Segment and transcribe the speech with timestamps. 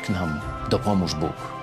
[0.00, 1.59] Tak nam dopomóż Bóg.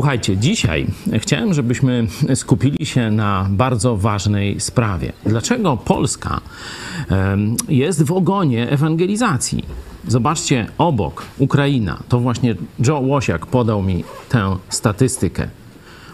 [0.00, 0.86] Słuchajcie, dzisiaj
[1.18, 5.12] chciałem, żebyśmy skupili się na bardzo ważnej sprawie.
[5.26, 6.40] Dlaczego Polska
[7.68, 9.64] jest w ogonie ewangelizacji?
[10.08, 12.54] Zobaczcie, obok Ukraina, to właśnie
[12.86, 15.48] Joe Łosiak podał mi tę statystykę.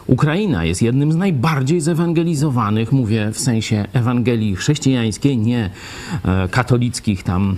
[0.07, 5.71] Ukraina jest jednym z najbardziej zewangelizowanych, mówię w sensie Ewangelii chrześcijańskiej, nie
[6.25, 7.57] e, katolickich tam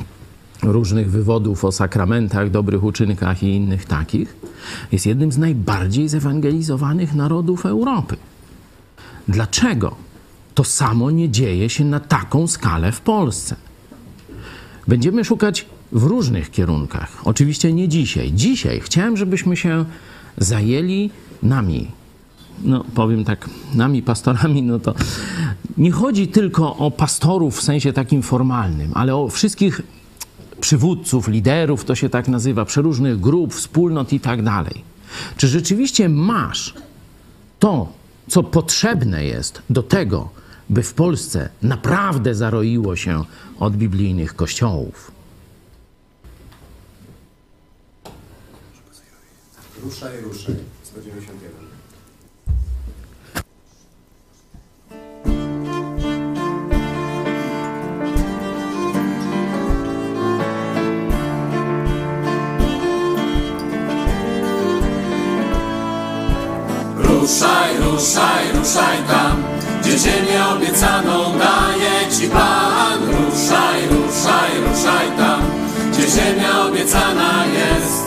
[0.62, 4.36] różnych wywodów o sakramentach, dobrych uczynkach i innych takich,
[4.92, 8.16] jest jednym z najbardziej zewangelizowanych narodów Europy.
[9.28, 9.96] Dlaczego
[10.54, 13.56] to samo nie dzieje się na taką skalę w Polsce?
[14.88, 17.20] Będziemy szukać w różnych kierunkach.
[17.24, 18.32] Oczywiście nie dzisiaj.
[18.32, 19.84] Dzisiaj chciałem, żebyśmy się
[20.38, 21.10] zajęli
[21.42, 21.88] nami.
[22.64, 24.94] No, powiem tak, nami pastorami, no to
[25.76, 29.82] nie chodzi tylko o pastorów w sensie takim formalnym, ale o wszystkich
[30.60, 34.84] przywódców, liderów, to się tak nazywa, przeróżnych grup, wspólnot i tak dalej.
[35.36, 36.74] Czy rzeczywiście masz
[37.58, 37.92] to,
[38.28, 40.30] co potrzebne jest do tego,
[40.70, 43.24] by w Polsce naprawdę zaroiło się
[43.58, 45.12] od biblijnych kościołów?
[49.82, 50.54] Ruszaj, ruszaj.
[50.82, 51.67] 191.
[67.28, 69.42] Ruszaj, ruszaj, ruszaj tam,
[69.80, 72.98] gdzie ziemię obiecaną daje Ci Pan.
[73.04, 75.40] Ruszaj, ruszaj, ruszaj tam,
[75.92, 78.04] gdzie ziemia obiecana jest.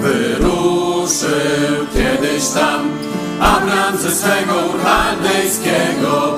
[0.00, 2.90] Wyruszył kiedyś tam
[3.40, 4.80] Abraham ze swego ur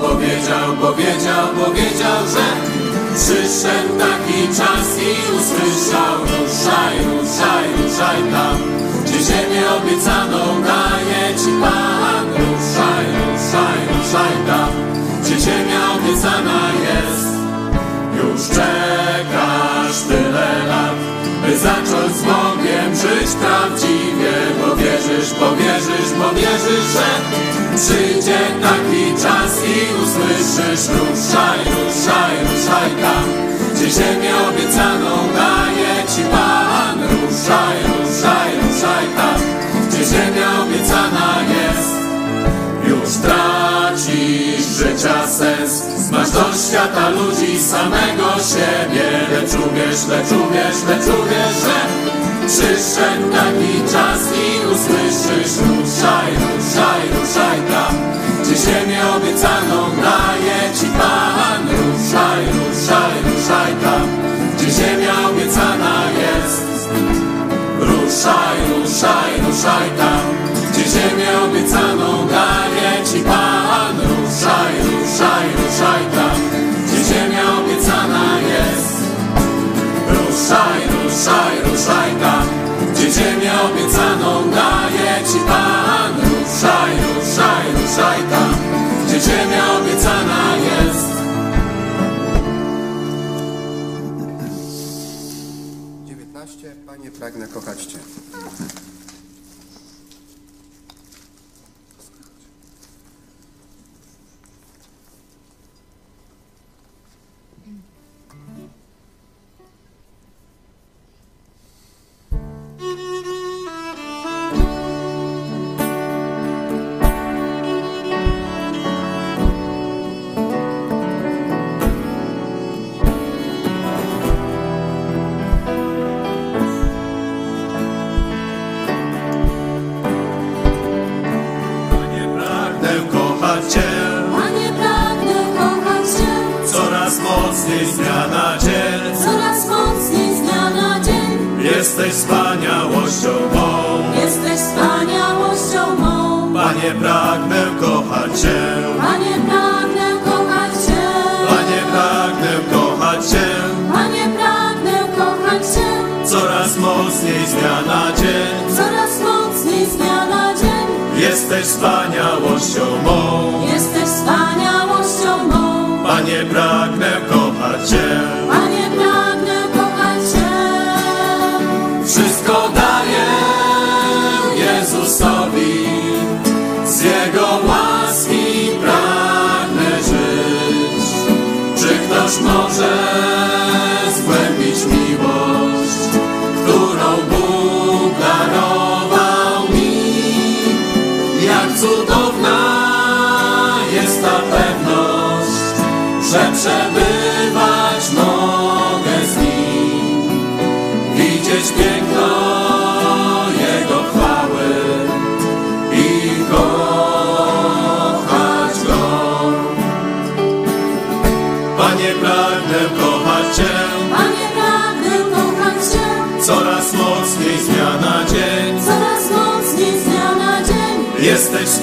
[0.01, 2.45] Powiedział, powiedział, powiedział, że
[3.15, 8.57] przyszedł taki czas i usłyszał Ruszaj, ruszaj, ruszaj tam,
[9.05, 12.25] gdzie ziemię obiecaną daje Ci Pan.
[12.29, 14.69] Ruszaj, ruszaj, ruszaj tam,
[15.21, 17.35] gdzie ziemia obiecana jest.
[18.17, 20.95] Już czekasz tyle lat,
[21.45, 27.09] by zacząć z Bogiem żyć prawdziwie, bo wierzysz, bo wierzysz, bo wierzysz, że
[27.75, 33.25] przyjdzie taki czas i usłyszysz ruszaj, ruszaj, ruszaj tam,
[33.73, 36.99] gdzie ziemię obiecaną daje Ci Pan.
[37.11, 39.41] Ruszaj, ruszaj, ruszaj tam,
[39.87, 41.95] gdzie ziemia obiecana jest.
[42.87, 43.64] Już tracisz
[44.75, 49.07] życia sens, Masz do świata ludzi samego siebie.
[49.31, 51.77] Lecz uwierz, lecz uwierz, lecz uwierz, że
[52.47, 57.95] Przyszedł taki czas i usłyszysz Ruszaj, ruszaj, ruszaj tam
[58.41, 61.61] Gdzie ziemię obiecaną daje Ci Pan.
[61.77, 64.07] Ruszaj, ruszaj, ruszaj tam
[64.57, 66.65] Gdzie ziemia obiecana jest.
[67.79, 70.21] Ruszaj, ruszaj, ruszaj tam
[70.71, 73.44] Gdzie ziemię obiecaną daje Ci Pan
[75.15, 76.39] Ruszaj, ruszaj, tam
[76.87, 78.95] Gdzie ziemia obiecana jest
[80.09, 82.47] Ruszaj, ruszaj, ruszaj tam
[82.93, 88.55] Gdzie ziemię obiecaną daje Ci Pan Ruszaj, ruszaj, ruszaj tam
[89.07, 91.15] Gdzie ziemia obiecana jest
[96.05, 96.75] 19.
[96.85, 97.99] Panie, pragnę kochać Cię.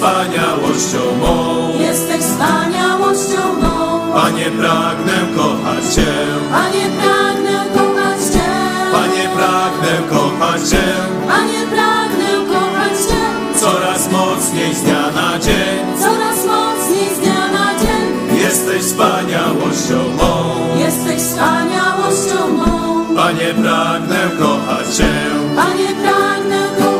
[0.03, 3.99] Wspaniałością mą, Jesteś wspaniałością mą.
[4.13, 6.13] Panie, pragnę kochać Cię.
[6.51, 8.49] Panie, pragnę kochać Cię.
[8.91, 10.83] Panie, pragnę kochać Cię
[11.27, 13.23] Panie, pragnę kochać Cię.
[13.59, 15.79] coraz mocniej z dnia na dzień.
[15.99, 18.39] Coraz mocniej z dnia na dzień.
[18.39, 20.33] Jesteś wspaniałością mą.
[20.79, 23.05] Jesteś wspaniałością mą.
[23.15, 25.13] Panie, pragnę kochać Cię.
[25.55, 26.92] Panie, pragnę kochać Cię.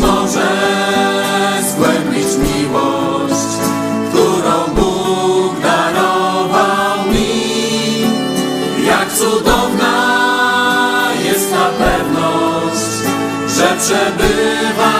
[0.00, 0.50] Może
[1.62, 3.50] zgłębić miłość,
[4.08, 8.00] którą Bóg darował mi?
[8.86, 9.94] Jak cudowna
[11.24, 12.90] jest ta pewność,
[13.56, 14.99] że przebywać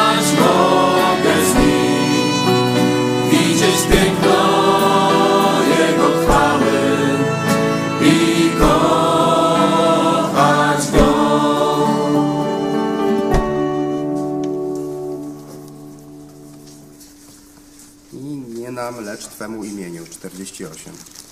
[19.41, 20.07] Twemu imieniu.
[20.07, 21.30] 48.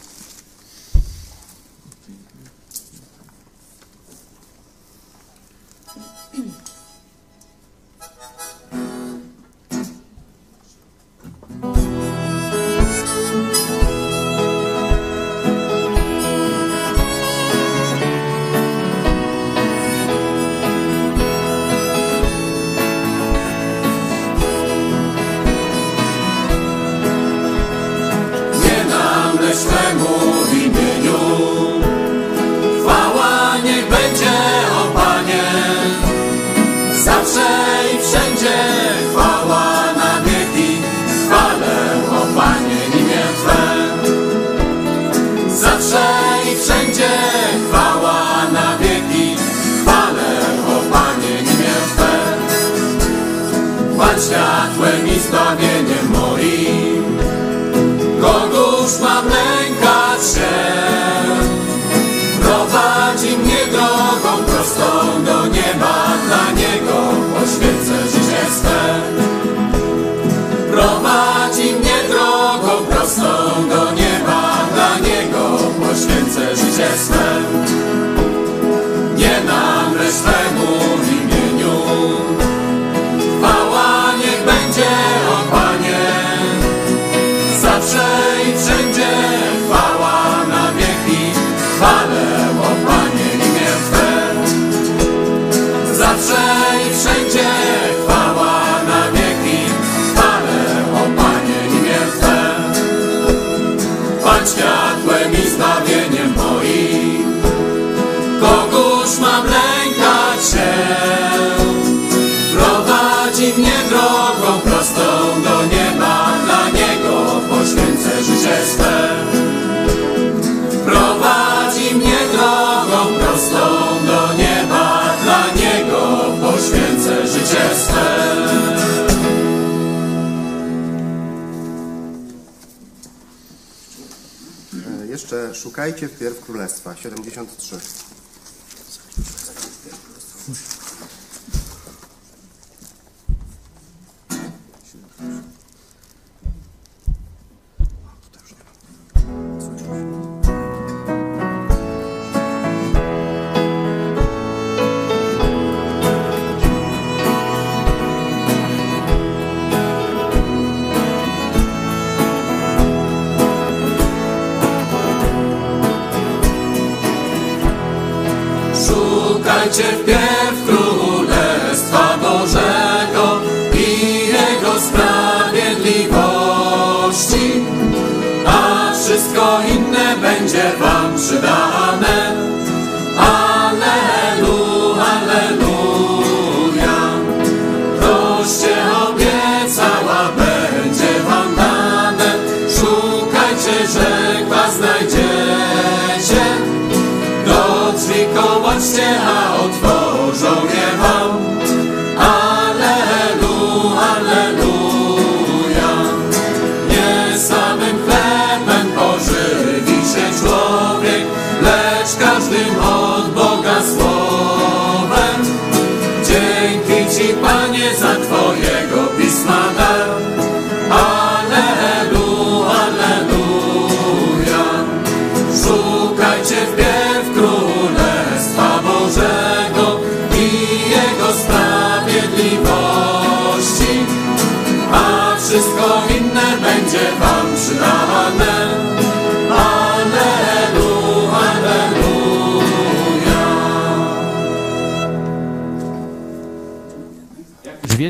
[135.58, 137.97] szukajcie wpierw Królestwa, 73.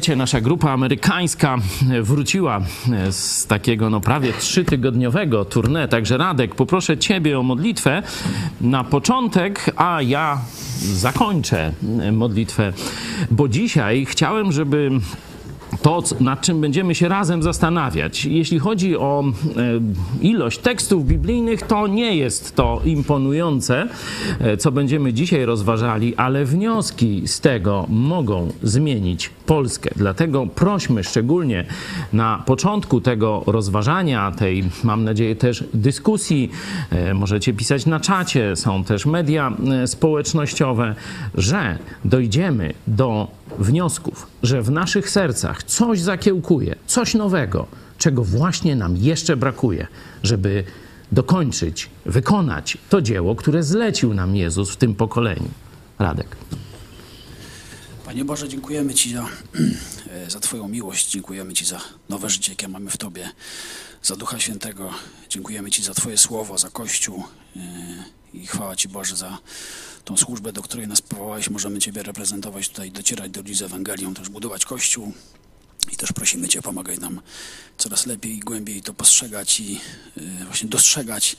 [0.08, 1.56] Wiecie, nasza grupa amerykańska
[2.02, 2.60] wróciła
[3.10, 5.88] z takiego no prawie trzytygodniowego tournée.
[5.88, 8.02] Także Radek, poproszę Ciebie o modlitwę
[8.60, 10.38] na początek, a ja
[10.82, 11.72] zakończę
[12.12, 12.72] modlitwę,
[13.30, 14.90] bo dzisiaj chciałem, żeby
[15.82, 18.24] to, nad czym będziemy się razem zastanawiać.
[18.24, 19.62] Jeśli chodzi o e,
[20.20, 23.88] ilość tekstów biblijnych, to nie jest to imponujące,
[24.40, 29.90] e, co będziemy dzisiaj rozważali, ale wnioski z tego mogą zmienić Polskę.
[29.96, 31.64] Dlatego prośmy szczególnie
[32.12, 36.50] na początku tego rozważania, tej, mam nadzieję, też dyskusji,
[36.90, 39.52] e, możecie pisać na czacie, są też media
[39.86, 40.94] społecznościowe,
[41.34, 47.66] że dojdziemy do wniosków, że w naszych sercach coś zakiełkuje, coś nowego,
[47.98, 49.86] czego właśnie nam jeszcze brakuje,
[50.22, 50.64] żeby
[51.12, 55.48] dokończyć, wykonać to dzieło, które zlecił nam Jezus w tym pokoleniu.
[55.98, 56.36] Radek.
[58.04, 59.26] Panie Boże, dziękujemy Ci za,
[60.34, 63.30] za Twoją miłość, dziękujemy Ci za nowe życie, jakie mamy w Tobie,
[64.02, 64.90] za Ducha Świętego.
[65.28, 67.24] Dziękujemy Ci za Twoje słowo, za Kościół
[67.56, 67.62] yy,
[68.34, 69.38] i chwała Ci Boże za
[70.08, 71.50] tą służbę, do której nas powołałeś.
[71.50, 75.12] Możemy Ciebie reprezentować tutaj, docierać do ludzi z Ewangelią, też budować Kościół.
[75.92, 77.20] I też prosimy Cię, pomagaj nam
[77.78, 79.72] coraz lepiej i głębiej to postrzegać i
[80.16, 81.36] yy, właśnie dostrzegać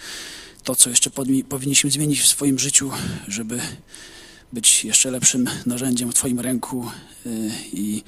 [0.63, 1.09] to, co jeszcze
[1.49, 2.91] powinniśmy zmienić w swoim życiu,
[3.27, 3.59] żeby
[4.53, 6.89] być jeszcze lepszym narzędziem w Twoim ręku
[7.25, 8.03] y, i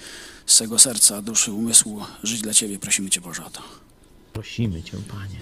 [0.46, 2.80] z całego serca, duszy, umysłu żyć dla Ciebie.
[2.80, 3.62] Prosimy Cię Boże o to.
[4.34, 5.40] Prosimy Cię, Panie.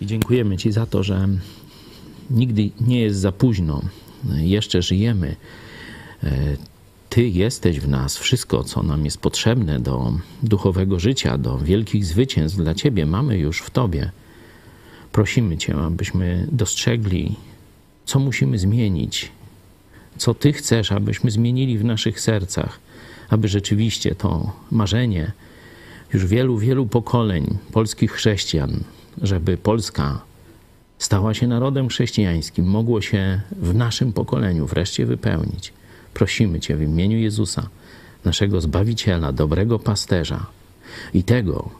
[0.00, 1.28] I dziękujemy Ci za to, że
[2.30, 3.82] nigdy nie jest za późno.
[4.36, 5.36] Jeszcze żyjemy.
[6.24, 6.30] E,
[7.08, 12.58] Ty jesteś w nas, wszystko, co nam jest potrzebne do duchowego życia, do wielkich zwycięstw
[12.58, 14.10] dla Ciebie, mamy już w Tobie.
[15.12, 17.36] Prosimy Cię, abyśmy dostrzegli,
[18.04, 19.32] co musimy zmienić,
[20.18, 22.80] co Ty chcesz, abyśmy zmienili w naszych sercach,
[23.28, 25.32] aby rzeczywiście to marzenie
[26.12, 28.84] już wielu, wielu pokoleń polskich chrześcijan,
[29.22, 30.20] żeby Polska
[31.00, 35.72] stała się narodem chrześcijańskim, mogło się w naszym pokoleniu wreszcie wypełnić.
[36.14, 37.68] Prosimy Cię w imieniu Jezusa,
[38.24, 40.46] naszego Zbawiciela, dobrego pasterza
[41.14, 41.70] i tego,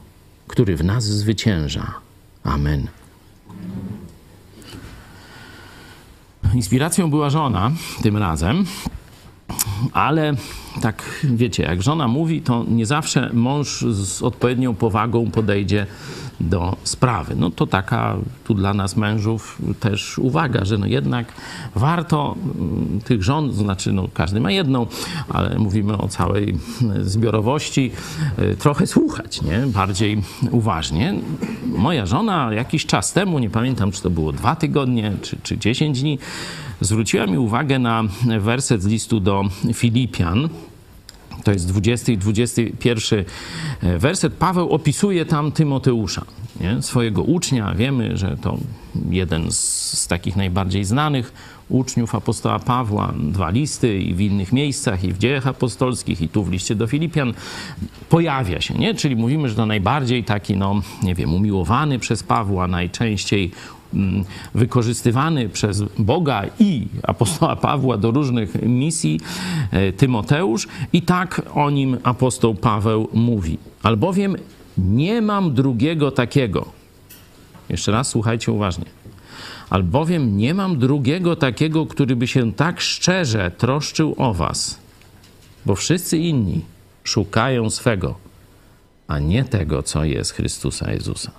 [0.47, 1.93] który w nas zwycięża.
[2.43, 2.87] Amen.
[6.53, 7.71] Inspiracją była żona
[8.03, 8.65] tym razem,
[9.93, 10.35] ale
[10.81, 15.85] tak wiecie, jak żona mówi, to nie zawsze mąż z odpowiednią powagą podejdzie
[16.41, 17.35] do sprawy.
[17.35, 21.33] No to taka tu dla nas mężów też uwaga, że no jednak
[21.75, 24.87] warto mm, tych żon, znaczy no każdy ma jedną,
[25.29, 26.57] ale mówimy o całej
[27.01, 27.91] zbiorowości,
[28.39, 29.63] y, trochę słuchać, nie?
[29.67, 31.13] Bardziej uważnie.
[31.65, 36.01] Moja żona jakiś czas temu, nie pamiętam czy to było dwa tygodnie, czy, czy 10
[36.01, 36.19] dni,
[36.81, 38.03] zwróciła mi uwagę na
[38.39, 40.49] werset z listu do Filipian,
[41.43, 43.25] to jest 20 i 21
[43.99, 44.33] werset.
[44.33, 46.25] Paweł opisuje tam Tymoteusza,
[46.61, 46.81] nie?
[46.81, 47.75] swojego ucznia.
[47.75, 48.57] Wiemy, że to
[49.09, 49.59] jeden z,
[49.99, 51.33] z, takich najbardziej znanych
[51.69, 53.13] uczniów apostoła Pawła.
[53.19, 56.87] Dwa listy i w innych miejscach, i w dziejach apostolskich, i tu w liście do
[56.87, 57.33] Filipian
[58.09, 58.73] pojawia się.
[58.73, 58.95] Nie?
[58.95, 63.51] Czyli mówimy, że to najbardziej taki, no, nie wiem, umiłowany przez Pawła, najczęściej
[64.55, 69.19] wykorzystywany przez Boga i apostoła Pawła do różnych misji,
[69.97, 73.57] Tymoteusz, i tak o nim apostoł Paweł mówi.
[73.83, 74.35] Albowiem
[74.77, 76.65] nie mam drugiego takiego.
[77.69, 78.85] Jeszcze raz słuchajcie uważnie.
[79.69, 84.79] Albowiem nie mam drugiego takiego, który by się tak szczerze troszczył o was,
[85.65, 86.61] bo wszyscy inni
[87.03, 88.15] szukają swego,
[89.07, 91.31] a nie tego, co jest Chrystusa Jezusa.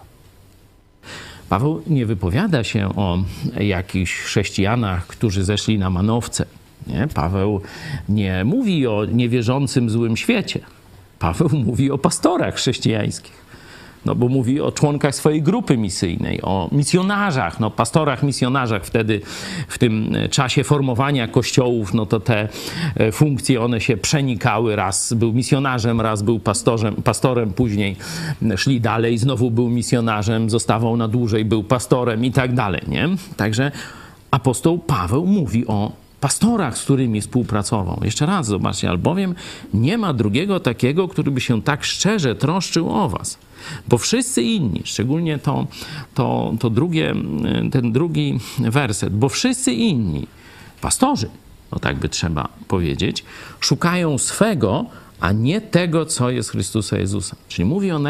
[1.52, 3.18] Paweł nie wypowiada się o
[3.60, 6.46] jakichś chrześcijanach, którzy zeszli na manowce.
[6.86, 7.08] Nie?
[7.14, 7.60] Paweł
[8.08, 10.60] nie mówi o niewierzącym złym świecie.
[11.18, 13.41] Paweł mówi o pastorach chrześcijańskich.
[14.04, 19.20] No bo mówi o członkach swojej grupy misyjnej, o misjonarzach, no pastorach, misjonarzach wtedy
[19.68, 22.48] w tym czasie formowania kościołów, no to te
[23.12, 24.76] funkcje one się przenikały.
[24.76, 27.96] Raz był misjonarzem, raz był pastorem, pastorem później
[28.56, 33.08] szli dalej, znowu był misjonarzem, zostawał na dłużej, był pastorem i tak dalej, nie?
[33.36, 33.72] Także
[34.30, 38.00] apostoł Paweł mówi o pastorach, z którymi współpracował.
[38.04, 39.34] Jeszcze raz zobaczcie, albowiem
[39.74, 43.38] nie ma drugiego takiego, który by się tak szczerze troszczył o was.
[43.88, 45.66] Bo wszyscy inni, szczególnie to,
[46.14, 47.14] to, to drugie,
[47.72, 50.26] ten drugi werset, bo wszyscy inni,
[50.80, 51.28] pastorzy,
[51.72, 53.24] no tak by trzeba powiedzieć,
[53.60, 54.86] szukają swego,
[55.20, 57.36] a nie tego, co jest Chrystusa Jezusa.
[57.48, 58.00] Czyli mówi o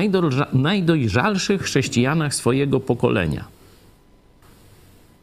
[0.52, 3.44] najdojrzalszych chrześcijanach swojego pokolenia.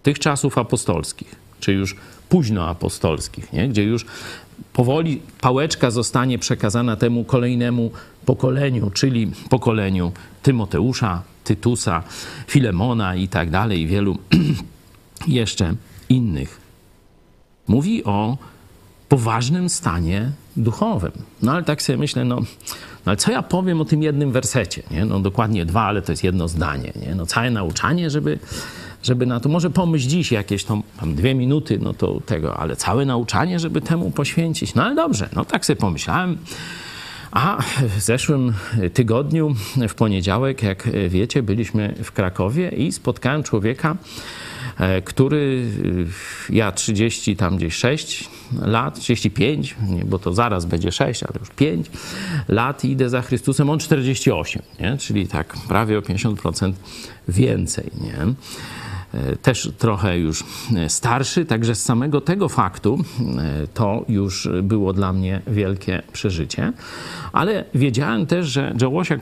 [0.03, 1.95] Tych czasów apostolskich, czy już
[2.29, 3.69] późnoapostolskich, nie?
[3.69, 4.05] gdzie już
[4.73, 7.91] powoli pałeczka zostanie przekazana temu kolejnemu
[8.25, 10.11] pokoleniu, czyli pokoleniu
[10.43, 12.03] Tymoteusza, Tytusa,
[12.47, 14.17] Filemona i tak dalej, wielu
[15.27, 15.75] jeszcze
[16.09, 16.61] innych.
[17.67, 18.37] Mówi o
[19.09, 21.11] poważnym stanie duchowym.
[21.41, 22.45] No ale tak sobie myślę, no, no
[23.05, 24.83] ale co ja powiem o tym jednym wersecie?
[24.91, 25.05] Nie?
[25.05, 26.93] No dokładnie dwa, ale to jest jedno zdanie.
[26.95, 27.15] Nie?
[27.15, 28.39] No całe nauczanie, żeby
[29.03, 32.75] żeby na to, może pomyśl dziś jakieś tam, tam dwie minuty, no to tego, ale
[32.75, 34.75] całe nauczanie, żeby temu poświęcić.
[34.75, 36.37] No ale dobrze, no tak sobie pomyślałem.
[37.31, 37.61] A
[37.97, 38.53] w zeszłym
[38.93, 39.55] tygodniu,
[39.89, 43.95] w poniedziałek, jak wiecie, byliśmy w Krakowie i spotkałem człowieka,
[45.03, 45.65] który
[46.49, 48.29] ja 30, tam gdzieś 6
[48.61, 51.87] lat, 35, nie, bo to zaraz będzie 6, ale już 5
[52.47, 54.97] lat idę za Chrystusem, on 48, nie?
[54.97, 56.73] czyli tak prawie o 50%
[57.27, 57.91] więcej.
[58.01, 58.33] Nie?
[59.41, 60.43] Też trochę już
[60.87, 62.97] starszy, także z samego tego faktu
[63.73, 66.73] to już było dla mnie wielkie przeżycie.
[67.33, 69.19] Ale wiedziałem też, że Joe Łosiak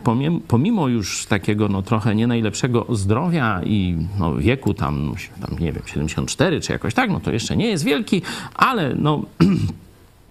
[0.47, 5.83] pomimo już takiego no, trochę nie najlepszego zdrowia i no, wieku tam, tam, nie wiem,
[5.85, 8.21] 74 czy jakoś tak, no to jeszcze nie jest wielki,
[8.55, 9.21] ale no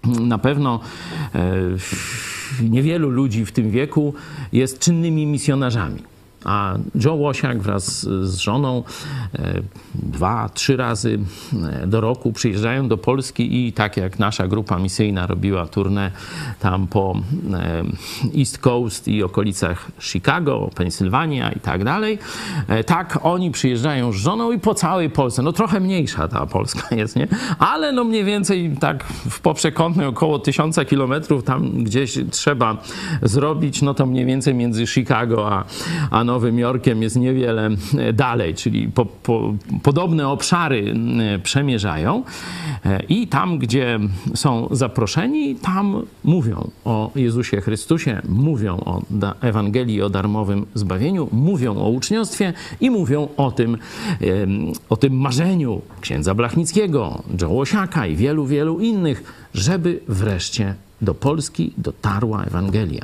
[0.33, 0.79] na pewno
[1.35, 1.53] e,
[2.61, 4.13] niewielu ludzi w tym wieku
[4.51, 6.16] jest czynnymi misjonarzami.
[6.45, 8.83] A Joe Łosiak wraz z żoną
[9.33, 9.61] e,
[9.95, 11.19] dwa, trzy razy
[11.81, 16.11] e, do roku przyjeżdżają do Polski i tak jak nasza grupa misyjna robiła turnę
[16.59, 17.15] tam po
[17.53, 17.83] e,
[18.39, 22.19] East Coast i okolicach Chicago, Pensylwania i tak dalej,
[22.85, 25.41] tak oni przyjeżdżają z żoną i po całej Polsce.
[25.41, 27.27] No trochę mniejsza ta Polska jest, nie?
[27.59, 32.77] Ale no mniej więcej tak w poprzekątnej około tysiąca kilometrów tam gdzieś trzeba
[33.21, 35.65] zrobić, no to mniej więcej między Chicago a,
[36.11, 40.93] a Nowym Jorkiem jest niewiele e, dalej, czyli po, po, podobne obszary
[41.35, 42.23] e, przemierzają
[42.85, 43.99] e, i tam, gdzie
[44.35, 49.01] są zaproszeni, tam mówią o Jezusie Chrystusie, mówią o
[49.41, 53.77] Ewangelii o darmowym zbawieniu, mówią o uczniostwie i mówią o tym,
[54.89, 61.73] o tym marzeniu księdza Blachnickiego, Joe Łosiaka i wielu, wielu innych, żeby wreszcie do Polski
[61.77, 63.01] dotarła Ewangelia.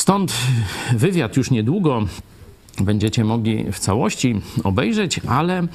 [0.00, 0.32] Stąd
[0.92, 2.02] wywiad już niedługo
[2.80, 5.66] będziecie mogli w całości obejrzeć, ale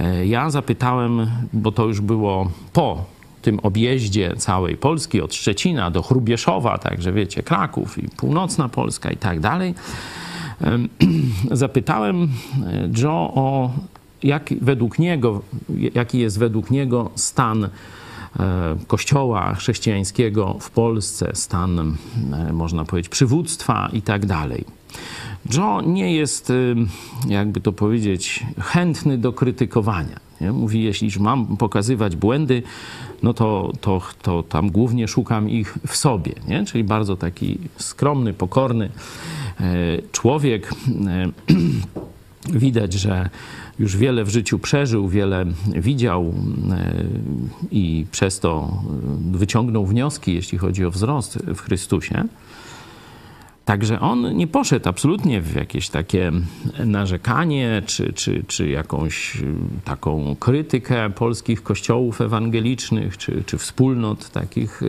[0.00, 3.04] e, ja zapytałem, bo to już było po
[3.42, 9.16] tym objeździe całej Polski, od Szczecina do Chrubieszowa, także wiecie, Kraków i północna Polska i
[9.16, 9.74] tak dalej.
[11.50, 12.28] Zapytałem e,
[13.02, 13.70] Joe o
[14.22, 15.42] jak według niego,
[15.94, 17.68] jaki jest według niego stan
[18.86, 21.96] kościoła chrześcijańskiego w Polsce, stan,
[22.32, 24.64] e, można powiedzieć, przywództwa i tak dalej.
[25.54, 26.54] Joe nie jest, e,
[27.28, 30.20] jakby to powiedzieć, chętny do krytykowania.
[30.40, 30.52] Nie?
[30.52, 32.62] Mówi, jeśli mam pokazywać błędy,
[33.22, 36.32] no to, to, to tam głównie szukam ich w sobie.
[36.48, 36.64] Nie?
[36.64, 38.90] Czyli bardzo taki skromny, pokorny
[40.12, 40.70] człowiek.
[42.48, 43.30] Widać, że
[43.80, 46.34] już wiele w życiu przeżył, wiele widział
[46.70, 47.04] e,
[47.70, 48.82] i przez to
[49.32, 52.24] wyciągnął wnioski, jeśli chodzi o wzrost w Chrystusie.
[53.64, 56.32] Także on nie poszedł absolutnie w jakieś takie
[56.84, 59.38] narzekanie, czy, czy, czy jakąś
[59.84, 64.80] taką krytykę polskich kościołów ewangelicznych, czy, czy wspólnot takich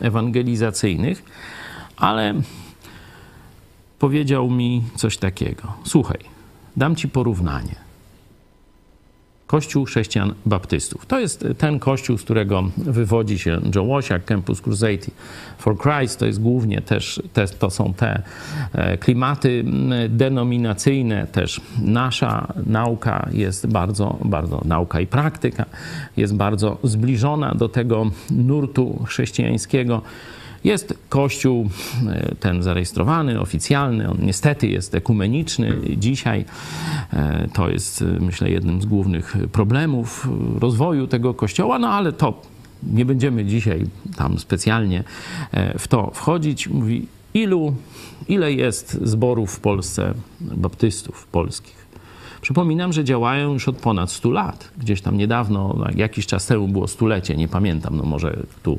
[0.00, 1.24] ewangelizacyjnych,
[1.96, 2.34] ale
[3.98, 5.72] powiedział mi coś takiego.
[5.84, 6.18] Słuchaj,
[6.76, 7.83] dam ci porównanie.
[9.54, 11.06] Kościół Chrześcijan Baptystów.
[11.06, 15.06] To jest ten kościół, z którego wywodzi się Joe Łosiak, Campus Crusade
[15.58, 16.18] for Christ.
[16.18, 18.22] To jest głównie też, te, to są te
[18.72, 19.64] e, klimaty
[20.08, 21.26] denominacyjne.
[21.26, 25.64] Też nasza nauka jest bardzo, bardzo, nauka i praktyka
[26.16, 30.02] jest bardzo zbliżona do tego nurtu chrześcijańskiego.
[30.64, 31.70] Jest kościół
[32.08, 36.44] e, ten zarejestrowany, oficjalny, on niestety jest ekumeniczny dzisiaj.
[37.12, 42.42] E, to jest, e, myślę, jednym z głównych problemów rozwoju tego kościoła, no ale to
[42.82, 45.04] nie będziemy dzisiaj tam specjalnie
[45.78, 46.68] w to wchodzić.
[46.68, 47.74] Mówi, ilu,
[48.28, 51.84] ile jest zborów w Polsce, baptystów polskich?
[52.40, 54.70] Przypominam, że działają już od ponad 100 lat.
[54.78, 58.78] Gdzieś tam niedawno, jakiś czas temu było stulecie, nie pamiętam, no może tu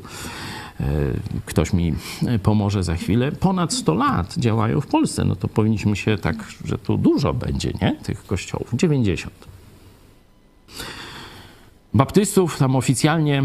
[1.46, 1.94] ktoś mi
[2.42, 5.24] pomoże za chwilę, ponad 100 lat działają w Polsce.
[5.24, 7.96] No to powinniśmy się tak, że tu dużo będzie, nie?
[8.02, 8.70] Tych kościołów.
[8.74, 9.34] 90.
[11.94, 13.42] Baptystów tam oficjalnie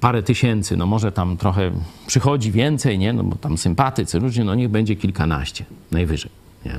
[0.00, 1.70] parę tysięcy, no może tam trochę
[2.06, 3.12] przychodzi więcej, nie?
[3.12, 6.30] No bo tam sympatycy, ludzie, no niech będzie kilkanaście, najwyżej,
[6.64, 6.78] nie?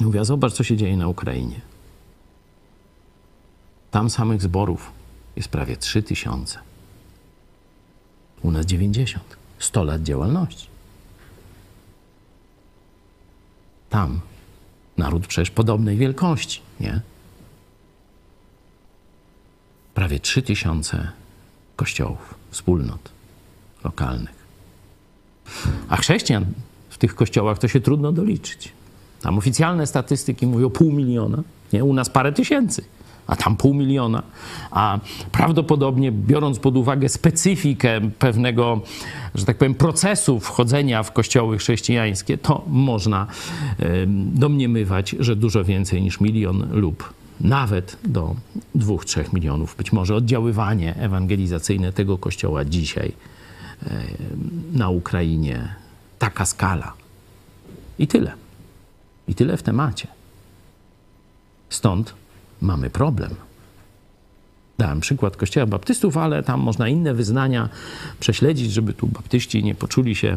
[0.00, 1.60] Mówię, zobacz, co się dzieje na Ukrainie.
[3.90, 4.92] Tam samych zborów
[5.36, 6.58] jest prawie trzy tysiące.
[8.44, 9.24] U nas 90.
[9.58, 10.66] 100 lat działalności.
[13.90, 14.20] Tam
[14.96, 17.00] naród przecież podobnej wielkości, nie?
[19.94, 21.12] Prawie 3000
[21.76, 23.12] kościołów, wspólnot
[23.84, 24.44] lokalnych.
[25.88, 26.44] A chrześcijan
[26.90, 28.72] w tych kościołach to się trudno doliczyć.
[29.20, 31.84] Tam oficjalne statystyki mówią pół miliona, nie?
[31.84, 32.84] U nas parę tysięcy
[33.26, 34.22] a tam pół miliona,
[34.70, 34.98] a
[35.32, 38.80] prawdopodobnie biorąc pod uwagę specyfikę pewnego,
[39.34, 43.26] że tak powiem, procesu wchodzenia w kościoły chrześcijańskie, to można
[44.14, 48.34] domniemywać, że dużo więcej niż milion lub nawet do
[48.74, 49.76] dwóch, trzech milionów.
[49.76, 53.12] Być może oddziaływanie ewangelizacyjne tego kościoła dzisiaj
[54.72, 55.74] na Ukrainie,
[56.18, 56.92] taka skala.
[57.98, 58.32] I tyle.
[59.28, 60.08] I tyle w temacie.
[61.70, 62.14] Stąd
[62.64, 63.34] mamy problem.
[64.78, 67.68] Dałem przykład kościoła baptystów, ale tam można inne wyznania
[68.20, 70.36] prześledzić, żeby tu baptyści nie poczuli się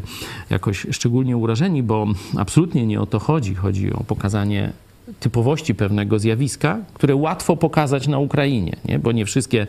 [0.49, 3.55] jakoś szczególnie urażeni, bo absolutnie nie o to chodzi.
[3.55, 4.73] Chodzi o pokazanie
[5.19, 8.99] typowości pewnego zjawiska, które łatwo pokazać na Ukrainie, nie?
[8.99, 9.67] bo nie wszystkie,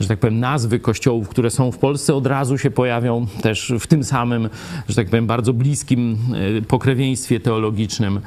[0.00, 3.86] że tak powiem, nazwy kościołów, które są w Polsce, od razu się pojawią też w
[3.86, 4.48] tym samym,
[4.88, 6.18] że tak powiem, bardzo bliskim
[6.58, 8.20] e, pokrewieństwie teologicznym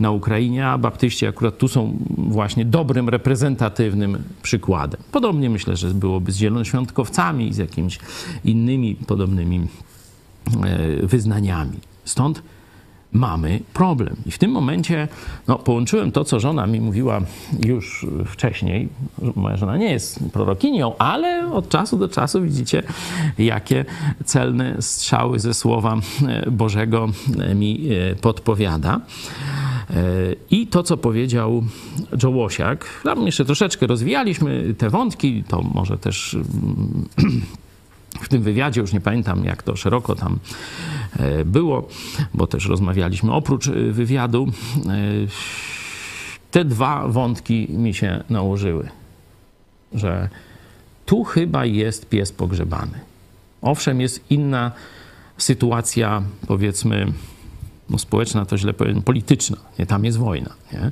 [0.00, 5.00] na Ukrainie, a baptyści akurat tu są właśnie dobrym, reprezentatywnym przykładem.
[5.12, 7.98] Podobnie myślę, że byłoby z zielonoświątkowcami i z jakimiś
[8.44, 9.68] innymi podobnymi
[10.64, 11.78] e, wyznaniami.
[12.04, 12.42] Stąd
[13.12, 14.16] mamy problem.
[14.26, 15.08] I w tym momencie
[15.48, 17.20] no, połączyłem to, co żona mi mówiła
[17.66, 18.88] już wcześniej.
[19.36, 22.82] Moja żona nie jest prorokinią, ale od czasu do czasu widzicie,
[23.38, 23.84] jakie
[24.24, 25.96] celne strzały ze Słowa
[26.28, 27.08] e, Bożego
[27.54, 29.00] mi e, podpowiada.
[29.90, 29.94] E,
[30.50, 31.64] I to, co powiedział
[32.22, 37.06] Joe Łosiak, tam jeszcze troszeczkę rozwijaliśmy te wątki, to może też mm,
[38.20, 40.38] w tym wywiadzie, już nie pamiętam jak to szeroko tam
[41.18, 41.88] e, było,
[42.34, 44.48] bo też rozmawialiśmy oprócz e, wywiadu.
[44.86, 44.90] E,
[46.50, 48.88] te dwa wątki mi się nałożyły,
[49.92, 50.28] że
[51.06, 53.00] tu chyba jest pies pogrzebany.
[53.62, 54.72] Owszem, jest inna
[55.38, 57.06] sytuacja, powiedzmy,
[57.90, 59.56] no społeczna to źle powiem, polityczna.
[59.78, 59.86] Nie?
[59.86, 60.50] Tam jest wojna.
[60.72, 60.90] Nie?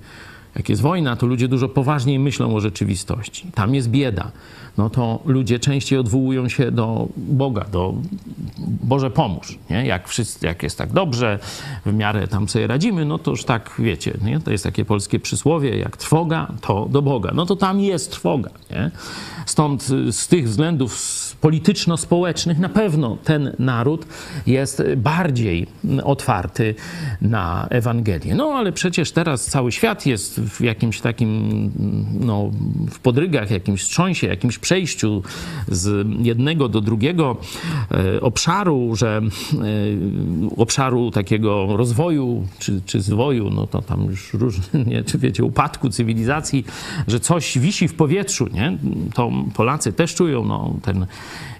[0.54, 3.50] Jak jest wojna, to ludzie dużo poważniej myślą o rzeczywistości.
[3.54, 4.30] Tam jest bieda.
[4.78, 7.94] No to ludzie częściej odwołują się do Boga, do
[8.58, 9.58] Boże pomóż.
[9.70, 9.86] Nie?
[9.86, 11.38] Jak, wszyscy, jak jest tak dobrze,
[11.86, 14.18] w miarę tam sobie radzimy, no to już tak wiecie.
[14.24, 14.40] Nie?
[14.40, 17.30] To jest takie polskie przysłowie, jak trwoga, to do Boga.
[17.34, 18.50] No to tam jest trwoga.
[18.70, 18.90] Nie?
[19.46, 20.98] Stąd z tych względów
[21.40, 24.06] polityczno-społecznych na pewno ten naród
[24.46, 25.66] jest bardziej
[26.04, 26.74] otwarty
[27.20, 28.34] na Ewangelię.
[28.34, 31.72] No ale przecież teraz cały świat jest w jakimś takim,
[32.20, 32.50] no,
[32.90, 35.22] w podrygach, jakimś wstrząsie, jakimś przejściu
[35.68, 37.36] z jednego do drugiego
[37.90, 39.60] e, obszaru, że e,
[40.56, 46.64] obszaru takiego rozwoju czy, czy zwoju, no to tam już różnie, czy wiecie, upadku cywilizacji,
[47.06, 48.78] że coś wisi w powietrzu, nie?
[49.14, 51.06] To Polacy też czują, no, ten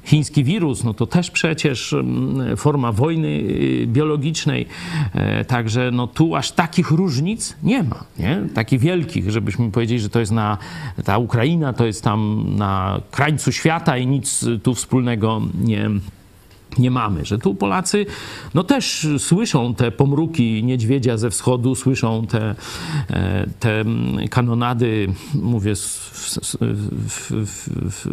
[0.08, 4.66] chiński wirus, no to też przecież mm, forma wojny y, biologicznej.
[5.14, 8.42] E, także no tu aż takich różnic nie ma, nie?
[8.54, 10.58] Takich wielkich, żebyśmy powiedzieli, że to jest na,
[11.04, 15.90] ta Ukraina to jest tam na krańcu świata i nic tu wspólnego nie
[16.78, 18.06] nie mamy, że tu Polacy
[18.54, 22.54] no też słyszą te pomruki niedźwiedzia ze wschodu, słyszą te,
[23.10, 23.84] e, te
[24.30, 25.74] kanonady, mówię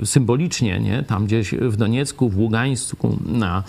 [0.03, 1.03] symbolicznie, nie?
[1.03, 3.63] tam gdzieś w Doniecku, w Ługańsku, na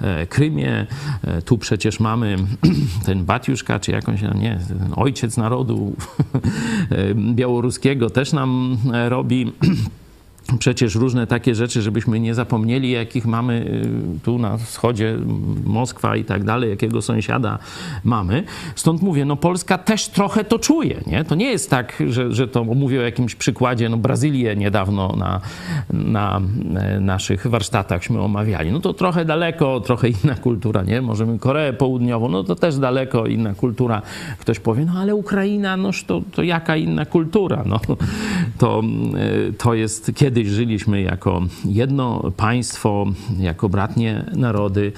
[0.00, 0.86] e, Krymie.
[1.24, 2.36] E, tu przecież mamy
[3.06, 5.96] ten Batiuszka, czy jakąś, nie, ten ojciec narodu
[7.34, 9.46] białoruskiego też nam robi
[10.58, 13.54] przecież różne takie rzeczy, żebyśmy nie zapomnieli, jakich mamy
[14.16, 15.16] y, tu na wschodzie,
[15.64, 17.58] Moskwa i tak dalej, jakiego sąsiada
[18.04, 18.44] mamy.
[18.74, 21.24] Stąd mówię, no Polska też trochę to czuje, nie?
[21.24, 25.40] To nie jest tak, że, że to mówię o jakimś przykładzie, no Brazylię niedawno na,
[25.90, 26.40] na
[26.76, 28.72] e, naszych warsztatachśmy omawiali.
[28.72, 31.02] No to trochę daleko, trochę inna kultura, nie?
[31.02, 34.02] Możemy Koreę Południową, no to też daleko, inna kultura.
[34.38, 37.62] Ktoś powie, no ale Ukraina, noż to, to jaka inna kultura?
[37.66, 37.80] No
[38.58, 38.80] to,
[39.50, 43.06] e, to jest kiedy kiedyś żyliśmy jako jedno państwo,
[43.38, 44.92] jako bratnie narody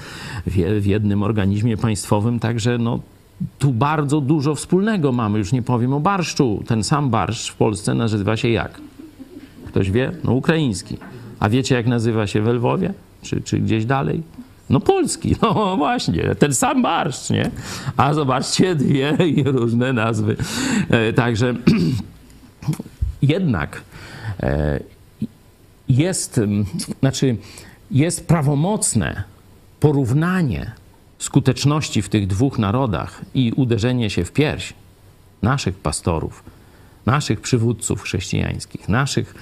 [0.80, 3.00] w jednym organizmie państwowym, także no,
[3.58, 5.38] tu bardzo dużo wspólnego mamy.
[5.38, 6.62] Już nie powiem o barszczu.
[6.66, 8.80] Ten sam barszcz w Polsce nazywa się jak?
[9.66, 10.12] Ktoś wie?
[10.24, 10.96] No ukraiński.
[11.38, 12.92] A wiecie jak nazywa się w Lwowie?
[13.22, 14.22] Czy, czy gdzieś dalej?
[14.70, 17.50] No polski, no właśnie, ten sam barszcz, nie?
[17.96, 20.36] A zobaczcie, dwie różne nazwy.
[20.90, 21.54] E, także
[23.22, 23.82] jednak
[24.42, 24.80] e,
[25.96, 26.40] jest,
[27.00, 27.36] znaczy
[27.90, 29.24] jest prawomocne
[29.80, 30.72] porównanie
[31.18, 34.72] skuteczności w tych dwóch narodach i uderzenie się w pierś
[35.42, 36.44] naszych pastorów,
[37.06, 39.34] naszych przywódców chrześcijańskich, naszych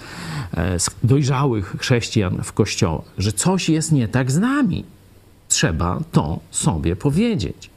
[0.56, 4.84] e, dojrzałych chrześcijan w kościołach, że coś jest nie tak z nami.
[5.48, 7.70] Trzeba to sobie powiedzieć.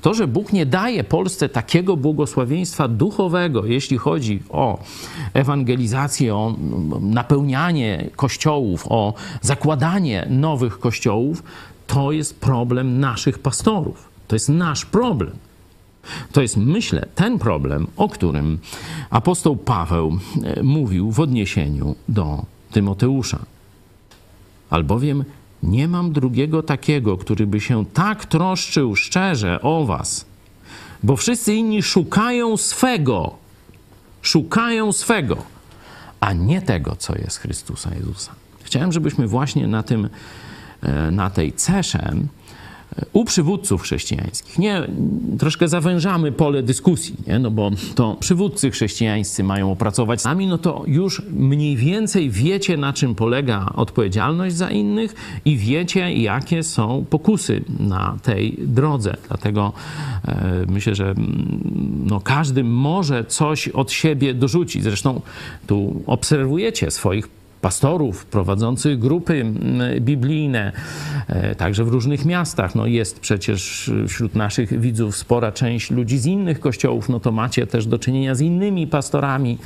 [0.00, 4.78] To, że Bóg nie daje Polsce takiego błogosławieństwa duchowego, jeśli chodzi o
[5.34, 6.56] ewangelizację, o
[7.00, 11.42] napełnianie kościołów, o zakładanie nowych kościołów,
[11.86, 14.08] to jest problem naszych pastorów.
[14.28, 15.30] To jest nasz problem.
[16.32, 18.58] To jest, myślę, ten problem, o którym
[19.10, 23.38] apostoł Paweł e, mówił w odniesieniu do Tymoteusza.
[24.70, 25.24] Albowiem
[25.62, 30.24] nie mam drugiego takiego, który by się tak troszczył szczerze o was,
[31.02, 33.34] bo wszyscy inni szukają swego,
[34.22, 35.36] szukają swego,
[36.20, 38.32] a nie tego, co jest Chrystusa Jezusa.
[38.62, 40.08] Chciałem, żebyśmy właśnie na, tym,
[40.82, 42.12] e, na tej cesze
[43.12, 44.58] u przywódców chrześcijańskich.
[44.58, 44.82] Nie,
[45.38, 47.38] troszkę zawężamy pole dyskusji, nie?
[47.38, 52.92] no bo to przywódcy chrześcijańscy mają opracować sami, no to już mniej więcej wiecie, na
[52.92, 59.16] czym polega odpowiedzialność za innych i wiecie, jakie są pokusy na tej drodze.
[59.28, 59.72] Dlatego
[60.24, 64.82] e, myślę, że mm, no, każdy może coś od siebie dorzucić.
[64.82, 65.20] Zresztą
[65.66, 70.72] tu obserwujecie swoich pastorów prowadzących grupy mm, biblijne,
[71.28, 72.74] e, także w różnych miastach.
[72.74, 77.66] No jest przecież wśród naszych widzów spora część ludzi z innych kościołów, no to macie
[77.66, 79.58] też do czynienia z innymi pastorami,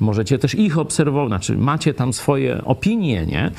[0.00, 3.50] możecie też ich obserwować, znaczy macie tam swoje opinie, nie?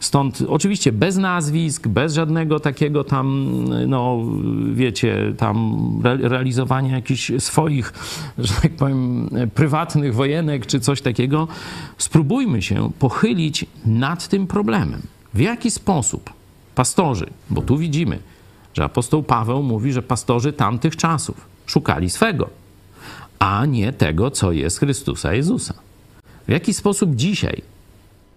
[0.00, 3.54] Stąd oczywiście bez nazwisk, bez żadnego takiego tam,
[3.86, 4.24] no
[4.72, 7.92] wiecie, tam realizowania jakichś swoich,
[8.38, 11.48] że tak powiem, prywatnych wojenek czy coś takiego,
[11.98, 15.02] spróbujmy się pochylić nad tym problemem.
[15.34, 16.30] W jaki sposób
[16.74, 18.18] pastorzy, bo tu widzimy,
[18.74, 22.48] że apostoł Paweł mówi, że pastorzy tamtych czasów szukali swego,
[23.38, 25.74] a nie tego, co jest Chrystusa Jezusa.
[26.48, 27.62] W jaki sposób dzisiaj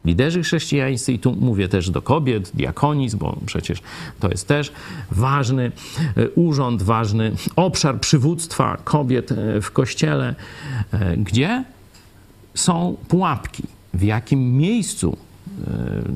[0.06, 3.80] liderzy chrześcijańscy, i tu mówię też do kobiet, diakonizm, bo przecież
[4.20, 4.72] to jest też
[5.12, 5.72] ważny
[6.18, 10.36] e, urząd, ważny obszar przywództwa kobiet e, w kościele,
[10.92, 11.64] e, gdzie
[12.56, 15.18] są pułapki, w jakim miejscu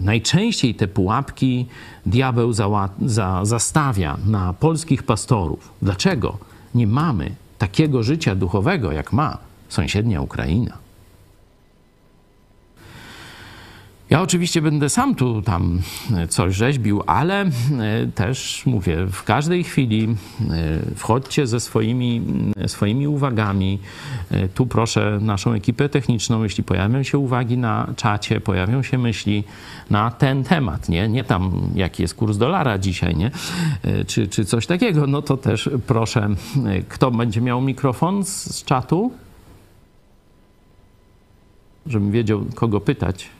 [0.03, 1.65] najczęściej te pułapki
[2.05, 5.73] diabeł za, za, zastawia na polskich pastorów.
[5.81, 6.37] Dlaczego
[6.75, 9.37] nie mamy takiego życia duchowego, jak ma
[9.69, 10.84] sąsiednia Ukraina?
[14.09, 15.81] Ja oczywiście będę sam tu tam
[16.15, 17.49] e, coś rzeźbił, ale e,
[18.15, 22.21] też mówię, w każdej chwili e, wchodźcie ze swoimi,
[22.67, 23.79] swoimi uwagami.
[24.55, 29.43] Tu proszę naszą ekipę techniczną, jeśli pojawią się uwagi na czacie, pojawią się myśli
[29.89, 33.31] na ten temat, nie, nie tam jaki jest kurs dolara dzisiaj, nie,
[34.07, 36.29] czy, czy coś takiego, no to też proszę,
[36.89, 39.11] kto będzie miał mikrofon z, z czatu?
[41.87, 43.34] Żebym wiedział, kogo pytać.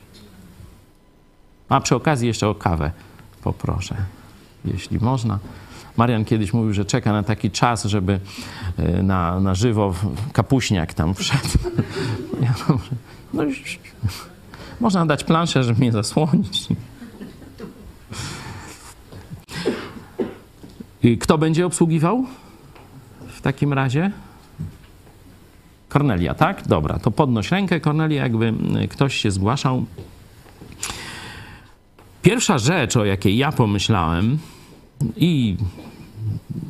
[1.68, 2.90] A przy okazji jeszcze o kawę
[3.42, 3.96] poproszę,
[4.64, 5.38] jeśli można.
[5.96, 8.20] Marian kiedyś mówił, że czeka na taki czas, żeby
[8.76, 9.94] e, na, na żywo
[10.32, 11.48] kapuśniak tam wszedł.
[12.42, 12.54] Ja
[13.34, 13.78] no już,
[14.80, 16.68] można dać planszę, żeby mnie zasłonić.
[21.20, 22.24] Kto będzie obsługiwał
[23.28, 24.10] w takim razie?
[25.88, 26.66] Kornelia, tak?
[26.66, 28.54] Dobra, to podnoś rękę, Kornelia, jakby
[28.90, 29.84] ktoś się zgłaszał.
[32.26, 34.38] Pierwsza rzecz, o jakiej ja pomyślałem
[35.16, 35.56] i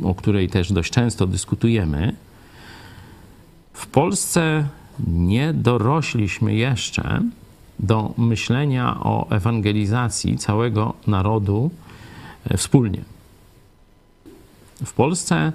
[0.04, 2.16] o której też dość często dyskutujemy,
[3.72, 4.68] w Polsce
[5.06, 7.22] nie dorośliśmy jeszcze
[7.78, 11.70] do myślenia o ewangelizacji całego narodu
[12.44, 13.00] e, wspólnie.
[14.84, 15.52] W Polsce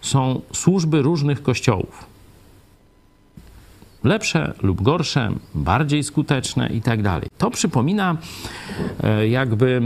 [0.00, 2.06] są służby różnych kościołów
[4.04, 7.28] lepsze lub gorsze, bardziej skuteczne i tak dalej.
[7.38, 8.16] To przypomina
[9.02, 9.82] e, jakby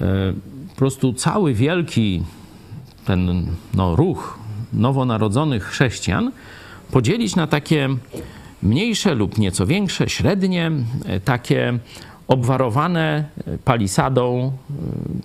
[0.00, 0.32] e,
[0.68, 2.22] po prostu cały wielki
[3.04, 4.38] ten no, ruch
[4.72, 6.32] nowonarodzonych chrześcijan
[6.90, 7.88] podzielić na takie
[8.62, 10.70] mniejsze lub nieco większe, średnie,
[11.06, 11.78] e, takie
[12.28, 13.24] obwarowane
[13.64, 14.52] palisadą,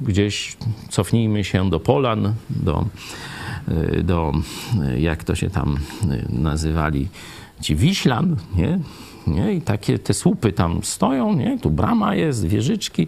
[0.01, 0.57] gdzieś
[0.89, 2.85] cofnijmy się do Polan, do,
[4.03, 4.31] do
[4.97, 5.77] jak to się tam
[6.29, 7.07] nazywali,
[7.61, 8.79] ci Wiślan, nie?
[9.27, 9.53] nie?
[9.53, 11.59] I takie te słupy tam stoją, nie?
[11.59, 13.07] Tu brama jest, wieżyczki.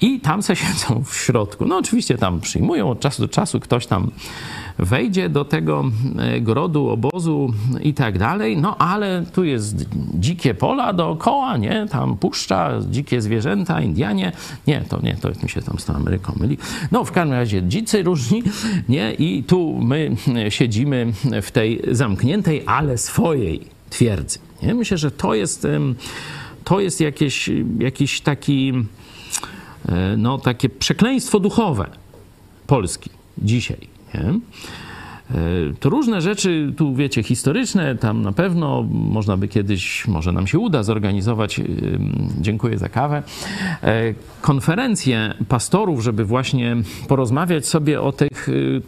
[0.00, 1.64] I tam se siedzą w środku.
[1.66, 4.10] No oczywiście tam przyjmują od czasu do czasu, ktoś tam
[4.78, 5.84] wejdzie do tego
[6.18, 11.86] e, grodu, obozu i tak dalej, no ale tu jest dzikie pola dookoła, nie?
[11.90, 14.32] Tam puszcza, dzikie zwierzęta, Indianie.
[14.66, 16.58] Nie, to nie, to mi się tam z tą Ameryką myli.
[16.92, 18.42] No w każdym razie dzicy różni,
[18.88, 19.14] nie?
[19.14, 20.16] I tu my
[20.48, 24.38] siedzimy w tej zamkniętej, ale swojej twierdzy.
[24.62, 24.74] Nie?
[24.74, 25.66] Myślę, że to jest,
[26.64, 28.72] to jest jakieś, jakiś taki,
[30.16, 31.86] no takie przekleństwo duchowe
[32.66, 33.88] Polski dzisiaj.
[34.14, 34.40] Nie?
[35.30, 35.34] E,
[35.80, 40.58] to różne rzeczy, tu wiecie, historyczne, tam na pewno można by kiedyś, może nam się
[40.58, 41.62] uda zorganizować, e,
[42.40, 43.22] dziękuję za kawę,
[43.82, 46.76] e, konferencję pastorów, żeby właśnie
[47.08, 48.28] porozmawiać sobie o tych,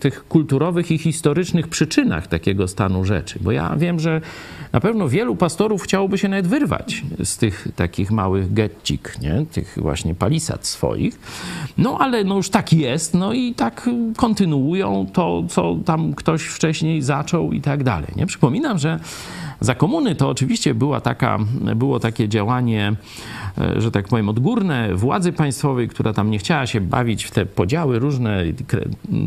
[0.00, 3.38] tych kulturowych i historycznych przyczynach takiego stanu rzeczy.
[3.40, 4.20] Bo ja wiem, że
[4.72, 9.46] na pewno wielu pastorów chciałoby się nawet wyrwać z tych takich małych getcik, nie?
[9.52, 11.18] tych właśnie palisad swoich.
[11.78, 17.02] No ale no już tak jest, no i tak kontynuują to, co tam ktoś wcześniej
[17.02, 18.08] zaczął i tak dalej.
[18.16, 18.26] Nie?
[18.26, 19.00] Przypominam, że
[19.60, 21.38] za komuny to oczywiście była taka,
[21.76, 22.92] było takie działanie,
[23.58, 27.46] e, że tak powiem, odgórne władzy państwowej, która tam nie chciała się bawić w te
[27.46, 28.44] podziały różne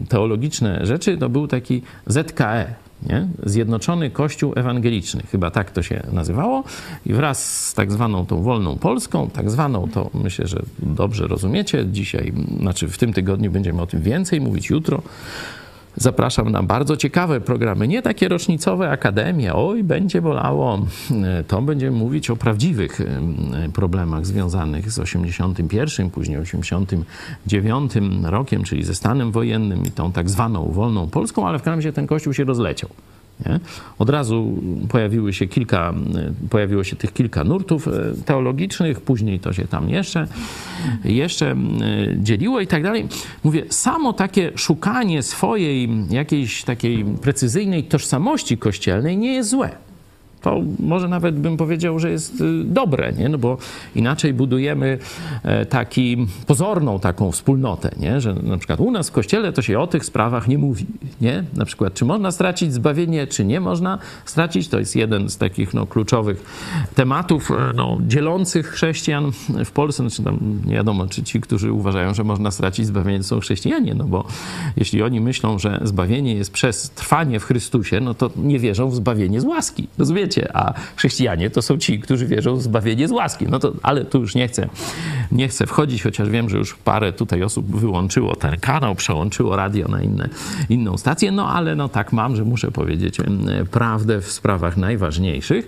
[0.10, 2.76] teologiczne rzeczy, to był taki ZKE,
[3.10, 3.28] nie?
[3.44, 6.64] Zjednoczony Kościół Ewangeliczny, chyba tak to się nazywało.
[7.06, 11.86] I wraz z tak zwaną tą wolną Polską, tak zwaną to myślę, że dobrze rozumiecie.
[11.92, 15.02] Dzisiaj, znaczy w tym tygodniu będziemy o tym więcej mówić, jutro.
[15.96, 20.86] Zapraszam na bardzo ciekawe programy, nie takie rocznicowe, akademie, oj, będzie bolało.
[21.48, 23.02] To będziemy mówić o prawdziwych
[23.74, 27.92] problemach związanych z 81, później 89
[28.24, 31.94] rokiem, czyli ze stanem wojennym i tą tak zwaną wolną Polską, ale w każdym razie
[31.94, 32.90] ten kościół się rozleciał.
[33.46, 33.60] Nie?
[34.00, 35.94] Od razu pojawiły się kilka,
[36.50, 37.92] pojawiło się tych kilka nurtów e,
[38.26, 40.28] teologicznych, później to się tam jeszcze,
[41.04, 41.56] jeszcze
[42.18, 43.08] dzieliło i tak dalej.
[43.44, 49.89] Mówię, samo takie szukanie swojej jakiejś takiej precyzyjnej tożsamości kościelnej nie jest złe
[50.42, 53.30] to może nawet bym powiedział, że jest y, dobre, nie?
[53.30, 53.58] No bo
[53.96, 54.98] inaczej budujemy
[55.44, 58.22] e, taki pozorną taką wspólnotę, nie?
[58.22, 60.86] że na przykład u nas w kościele to się o tych sprawach nie mówi.
[61.22, 61.44] Nie?
[61.54, 65.74] Na przykład, czy można stracić zbawienie, czy nie można stracić, to jest jeden z takich
[65.74, 66.46] no, kluczowych
[66.96, 69.32] tematów e, no, dzielących chrześcijan
[69.66, 70.04] w Polsce.
[70.04, 74.04] Znaczy tam nie wiadomo, czy ci, którzy uważają, że można stracić zbawienie, są chrześcijanie, no
[74.04, 74.28] bo
[74.78, 78.96] jeśli oni myślą, że zbawienie jest przez trwanie w Chrystusie, no to nie wierzą w
[78.96, 79.88] zbawienie z łaski.
[79.98, 80.29] Rozumiecie?
[80.54, 83.46] A chrześcijanie to są ci, którzy wierzą w zbawienie z łaski.
[83.50, 84.70] No to, ale tu już nie chcę,
[85.32, 89.88] nie chcę wchodzić, chociaż wiem, że już parę tutaj osób wyłączyło ten kanał, przełączyło radio
[89.88, 90.30] na inne,
[90.70, 93.18] inną stację, no ale no tak mam, że muszę powiedzieć
[93.72, 95.68] prawdę w sprawach najważniejszych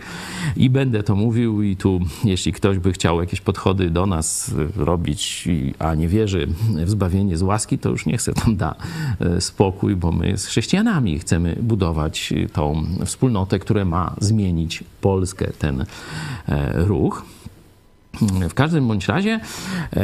[0.58, 5.50] i będę to mówił i tu, jeśli ktoś by chciał jakieś podchody do nas robić,
[5.80, 6.48] a nie wierzy
[6.86, 8.76] w zbawienie z łaski, to już nie chcę tam da
[9.20, 15.48] e, spokój, bo my z chrześcijanami chcemy budować tą wspólnotę, która ma zmienić zmienić Polskę
[15.60, 17.26] ten e, ruch.
[18.50, 19.40] W każdym bądź razie
[19.94, 20.04] e,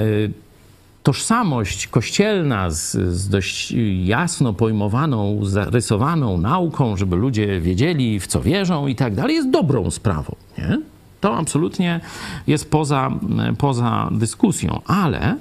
[1.03, 3.73] tożsamość kościelna z, z, dość
[4.03, 9.91] jasno pojmowaną, zarysowaną nauką, żeby ludzie wiedzieli, w co wierzą i tak dalej, jest dobrą
[9.91, 10.35] sprawą.
[10.57, 10.81] Nie?
[11.21, 11.99] To absolutnie
[12.47, 13.11] jest poza,
[13.57, 15.35] poza dyskusją, ale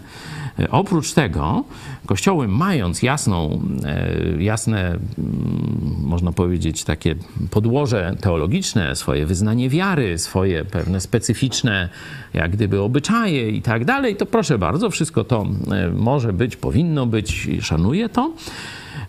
[0.71, 1.65] Oprócz tego,
[2.07, 7.15] kościoły mając jasną, e, jasne, mm, można powiedzieć, takie
[7.51, 11.89] podłoże teologiczne, swoje wyznanie wiary, swoje pewne specyficzne,
[12.35, 17.07] jak gdyby obyczaje i tak dalej, to proszę bardzo, wszystko to e, może być, powinno
[17.07, 18.33] być, szanuję to,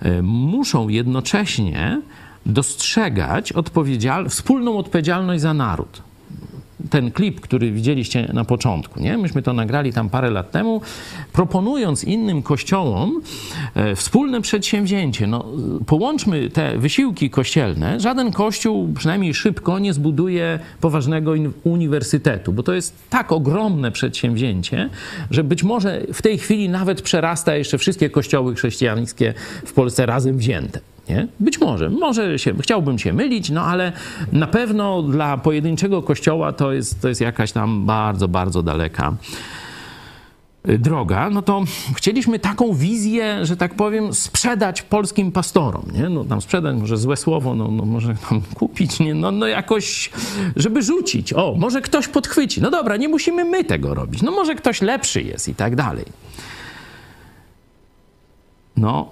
[0.01, 2.01] e, muszą jednocześnie
[2.45, 6.06] dostrzegać odpowiedzial wspólną odpowiedzialność za naród
[6.89, 9.17] ten klip, który widzieliście na początku, nie?
[9.17, 10.81] Myśmy to nagrali tam parę lat temu,
[11.33, 13.21] proponując innym kościołom
[13.75, 15.27] e, wspólne przedsięwzięcie.
[15.27, 15.45] No,
[15.85, 17.99] połączmy te wysiłki kościelne.
[17.99, 21.33] Żaden kościół, przynajmniej szybko, nie zbuduje poważnego
[21.63, 24.89] uniwersytetu, bo to jest tak ogromne przedsięwzięcie,
[25.31, 29.33] że być może w tej chwili nawet przerasta jeszcze wszystkie kościoły chrześcijańskie
[29.65, 30.79] w Polsce razem wzięte.
[31.09, 31.27] Nie?
[31.39, 33.91] Być może, może się, chciałbym się mylić, no ale
[34.31, 39.13] na pewno dla pojedynczego kościoła to jest, to jest jakaś tam bardzo, bardzo daleka
[40.69, 41.63] y, droga, no to
[41.95, 46.09] chcieliśmy taką wizję, że tak powiem, sprzedać polskim pastorom, nie?
[46.09, 49.13] No tam sprzedać, może złe słowo, no, no może tam kupić, nie?
[49.13, 50.09] No, no jakoś,
[50.55, 51.33] żeby rzucić.
[51.33, 52.61] O, może ktoś podchwyci.
[52.61, 54.21] No dobra, nie musimy my tego robić.
[54.21, 56.05] No może ktoś lepszy jest i tak dalej.
[58.77, 59.09] No,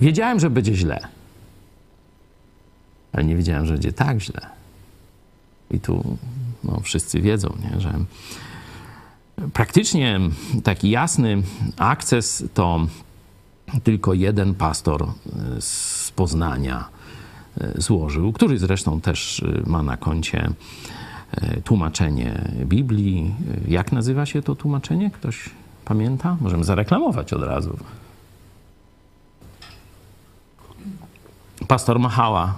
[0.00, 1.08] Wiedziałem, że będzie źle,
[3.12, 4.40] ale nie wiedziałem, że będzie tak źle.
[5.70, 6.18] I tu
[6.64, 7.94] no, wszyscy wiedzą, nie, że
[9.52, 10.20] praktycznie
[10.64, 11.42] taki jasny
[11.76, 12.86] akces to
[13.84, 15.08] tylko jeden pastor e,
[15.60, 16.88] z Poznania
[17.60, 20.50] e, złożył, który zresztą też e, ma na koncie
[21.64, 23.34] tłumaczenie Biblii.
[23.68, 25.10] Jak nazywa się to tłumaczenie?
[25.10, 25.50] Ktoś
[25.84, 26.36] pamięta?
[26.40, 27.78] Możemy zareklamować od razu.
[31.68, 32.54] Pastor Machała.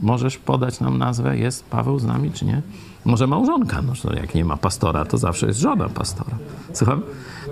[0.00, 1.38] Możesz podać nam nazwę?
[1.38, 2.62] Jest Paweł z nami, czy nie?
[3.04, 3.82] Może małżonka?
[3.82, 6.36] No, jak nie ma pastora, to zawsze jest żona pastora.
[6.72, 7.02] Słucham?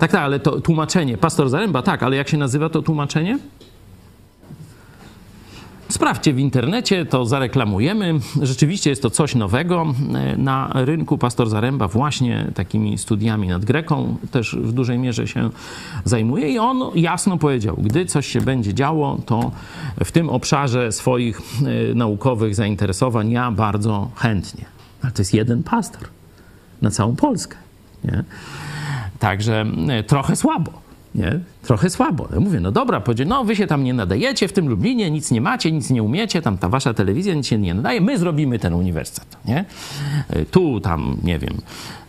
[0.00, 1.18] Tak, tak, ale to tłumaczenie.
[1.18, 3.38] Pastor Zaręba, tak, ale jak się nazywa to tłumaczenie?
[5.88, 8.14] Sprawdźcie w internecie, to zareklamujemy.
[8.42, 11.18] Rzeczywiście jest to coś nowego e, na rynku.
[11.18, 15.50] Pastor Zaręba właśnie takimi studiami nad Greką też w dużej mierze się
[16.04, 19.50] zajmuje i on jasno powiedział, gdy coś się będzie działo, to
[20.04, 24.64] w tym obszarze swoich e, naukowych zainteresowań ja bardzo chętnie.
[25.02, 26.08] Ale to jest jeden pastor
[26.82, 27.56] na całą Polskę.
[28.04, 28.24] Nie?
[29.18, 31.40] Także e, trochę słabo Nie?
[31.62, 32.28] Trochę słabo.
[32.34, 35.30] Ja mówię, no dobra, powiedział, no wy się tam nie nadajecie w tym Lublinie, nic
[35.30, 38.58] nie macie, nic nie umiecie, tam ta wasza telewizja nic się nie nadaje, my zrobimy
[38.58, 39.64] ten uniwersytet, nie?
[40.36, 41.54] Y, Tu, tam, nie wiem,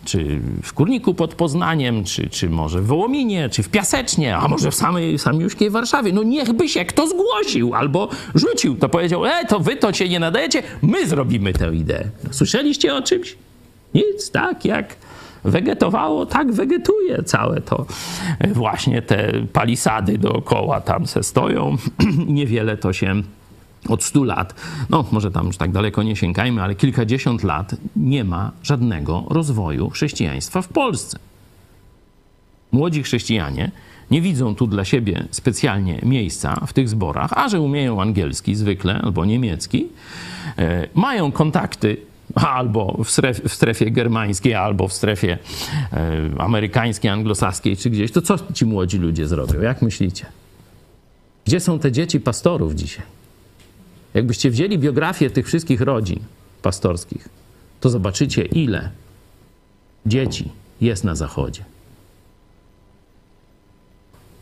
[0.05, 4.71] czy w Kurniku pod Poznaniem, czy, czy może w Wołominie, czy w Piasecznie, a może
[4.71, 6.13] w samej samiuszkiej Warszawie.
[6.13, 10.19] No niechby się kto zgłosił albo rzucił, to powiedział, e, to wy to się nie
[10.19, 12.09] nadajecie, my zrobimy tę ideę.
[12.31, 13.35] Słyszeliście o czymś?
[13.93, 14.95] Nic, tak jak
[15.45, 17.85] wegetowało, tak wegetuje całe to.
[18.53, 21.77] Właśnie te palisady dookoła tam se stoją.
[22.27, 23.21] Niewiele to się
[23.89, 24.55] od 100 lat,
[24.89, 29.89] no może tam już tak daleko nie sięgajmy, ale kilkadziesiąt lat nie ma żadnego rozwoju
[29.89, 31.19] chrześcijaństwa w Polsce.
[32.71, 33.71] Młodzi chrześcijanie
[34.11, 39.01] nie widzą tu dla siebie specjalnie miejsca w tych zborach, a że umieją angielski zwykle
[39.01, 39.87] albo niemiecki,
[40.57, 41.97] e, mają kontakty
[42.35, 45.37] albo w strefie, w strefie germańskiej, albo w strefie
[45.93, 49.61] e, amerykańskiej, anglosaskiej czy gdzieś, to co ci młodzi ludzie zrobią?
[49.61, 50.25] Jak myślicie?
[51.45, 53.05] Gdzie są te dzieci pastorów dzisiaj?
[54.13, 56.19] Jakbyście wzięli biografię tych wszystkich rodzin
[56.61, 57.29] pastorskich,
[57.79, 58.89] to zobaczycie, ile
[60.05, 61.65] dzieci jest na zachodzie.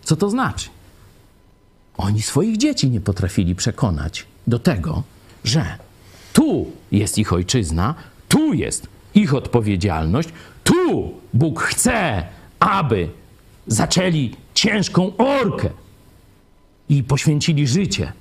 [0.03, 0.69] Co to znaczy?
[1.97, 5.03] Oni swoich dzieci nie potrafili przekonać do tego,
[5.43, 5.77] że
[6.33, 7.95] tu jest ich ojczyzna,
[8.29, 10.29] tu jest ich odpowiedzialność,
[10.63, 12.23] tu Bóg chce,
[12.59, 13.09] aby
[13.67, 15.69] zaczęli ciężką orkę
[16.89, 18.13] i poświęcili życie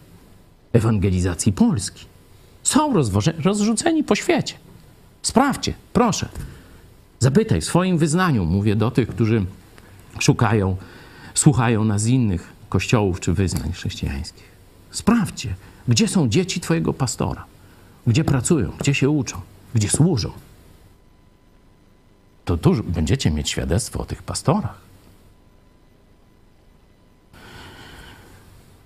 [0.73, 2.05] ewangelizacji Polski.
[2.63, 2.95] Są
[3.45, 4.55] rozrzuceni po świecie.
[5.23, 6.29] Sprawdźcie, proszę.
[7.19, 9.45] Zapytaj w swoim wyznaniu, mówię do tych, którzy
[10.19, 10.77] szukają,
[11.35, 14.45] słuchają nas z innych kościołów czy wyznań chrześcijańskich.
[14.91, 15.55] Sprawdźcie,
[15.89, 17.45] gdzie są dzieci Twojego pastora,
[18.07, 19.41] gdzie pracują, gdzie się uczą,
[19.75, 20.33] gdzie służą.
[22.45, 24.81] To dużo, będziecie mieć świadectwo o tych pastorach.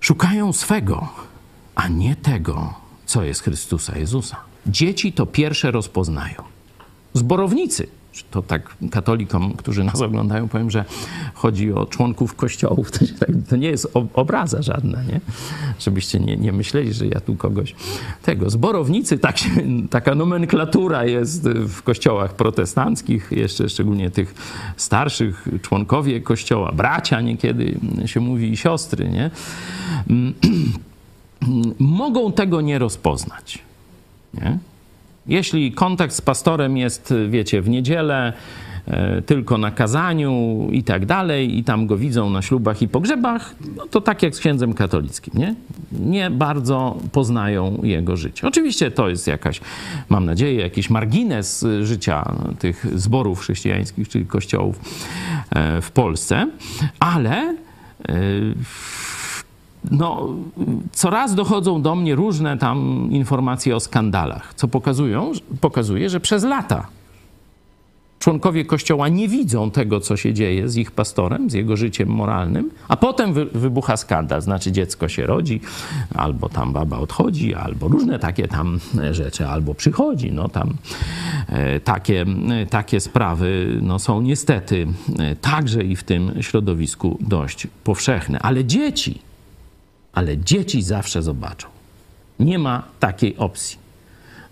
[0.01, 1.09] Szukają swego,
[1.75, 2.75] a nie tego,
[3.07, 4.37] co jest Chrystusa Jezusa.
[4.67, 6.43] Dzieci to pierwsze rozpoznają.
[7.15, 7.89] Zborownicy,
[8.31, 10.85] to tak katolikom, którzy nas oglądają, powiem, że
[11.35, 12.91] chodzi o członków kościołów.
[12.91, 15.21] To, tak, to nie jest ob- obraza żadna, nie?
[15.79, 17.75] Żebyście nie, nie myśleli, że ja tu kogoś
[18.23, 18.51] tego.
[18.51, 19.51] Zborownicy, tak się,
[19.91, 24.35] taka nomenklatura jest w kościołach protestanckich, jeszcze szczególnie tych
[24.77, 29.31] starszych, członkowie kościoła, bracia niekiedy się mówi i siostry, nie?
[31.79, 33.59] mogą tego nie rozpoznać.
[34.35, 34.59] Nie?
[35.29, 38.33] Jeśli kontakt z pastorem jest, wiecie, w niedzielę,
[38.87, 43.55] e, tylko na kazaniu i tak dalej, i tam go widzą na ślubach i pogrzebach,
[43.77, 45.55] no to tak jak z księdzem katolickim, nie?
[45.93, 48.49] Nie bardzo poznają jego życie.
[48.49, 49.61] Oczywiście to jest jakaś,
[50.09, 54.81] mam nadzieję, jakiś margines życia tych zborów chrześcijańskich, czyli kościołów
[55.51, 56.51] e, w Polsce,
[57.01, 57.57] ale
[58.09, 58.15] e,
[59.91, 60.29] no,
[60.93, 66.87] coraz dochodzą do mnie różne tam informacje o skandalach, co pokazują, pokazuje, że przez lata
[68.19, 72.71] członkowie Kościoła nie widzą tego, co się dzieje z ich pastorem, z jego życiem moralnym,
[72.89, 75.61] a potem wy, wybucha skandal, znaczy dziecko się rodzi,
[76.15, 78.81] albo tam baba odchodzi, albo różne takie tam
[79.11, 80.75] rzeczy, albo przychodzi, no tam
[81.49, 84.87] e, takie, e, takie sprawy no, są niestety
[85.19, 89.26] e, także i w tym środowisku dość powszechne, ale dzieci,
[90.17, 91.69] ale dzieci zawsze zobaczą.
[92.41, 93.79] Nie ma takiej opcji,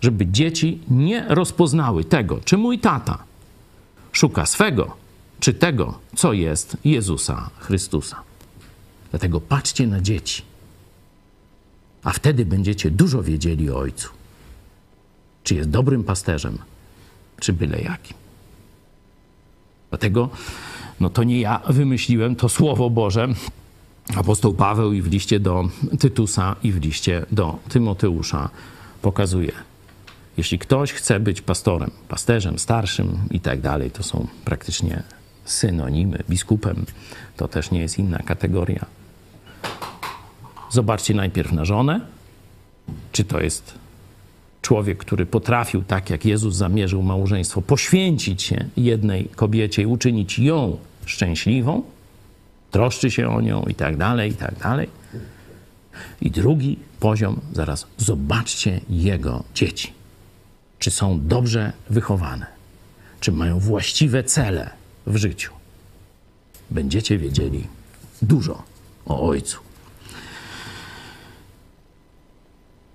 [0.01, 3.23] żeby dzieci nie rozpoznały tego, czy mój tata
[4.11, 4.95] szuka swego,
[5.39, 8.21] czy tego, co jest Jezusa Chrystusa.
[9.11, 10.41] Dlatego patrzcie na dzieci,
[12.03, 14.09] a wtedy będziecie dużo wiedzieli o Ojcu.
[15.43, 16.57] Czy jest dobrym pasterzem,
[17.39, 18.17] czy byle jakim.
[19.89, 20.29] Dlatego,
[20.99, 23.27] no to nie ja wymyśliłem, to Słowo Boże,
[24.15, 28.49] apostoł Paweł i w liście do Tytusa i w liście do Tymoteusza
[29.01, 29.51] pokazuje.
[30.37, 35.03] Jeśli ktoś chce być pastorem, pasterzem, starszym i tak dalej, to są praktycznie
[35.45, 36.23] synonimy.
[36.29, 36.85] Biskupem
[37.37, 38.85] to też nie jest inna kategoria.
[40.71, 42.01] Zobaczcie najpierw na żonę,
[43.11, 43.73] czy to jest
[44.61, 50.77] człowiek, który potrafił, tak jak Jezus zamierzył małżeństwo, poświęcić się jednej kobiecie i uczynić ją
[51.05, 51.83] szczęśliwą,
[52.75, 54.89] troszczy się o nią i tak dalej, i tak dalej.
[56.21, 59.93] I drugi poziom, zaraz zobaczcie jego dzieci.
[60.79, 62.45] Czy są dobrze wychowane,
[63.19, 64.69] czy mają właściwe cele
[65.07, 65.53] w życiu.
[66.71, 67.67] Będziecie wiedzieli
[68.21, 68.63] dużo
[69.05, 69.59] o ojcu.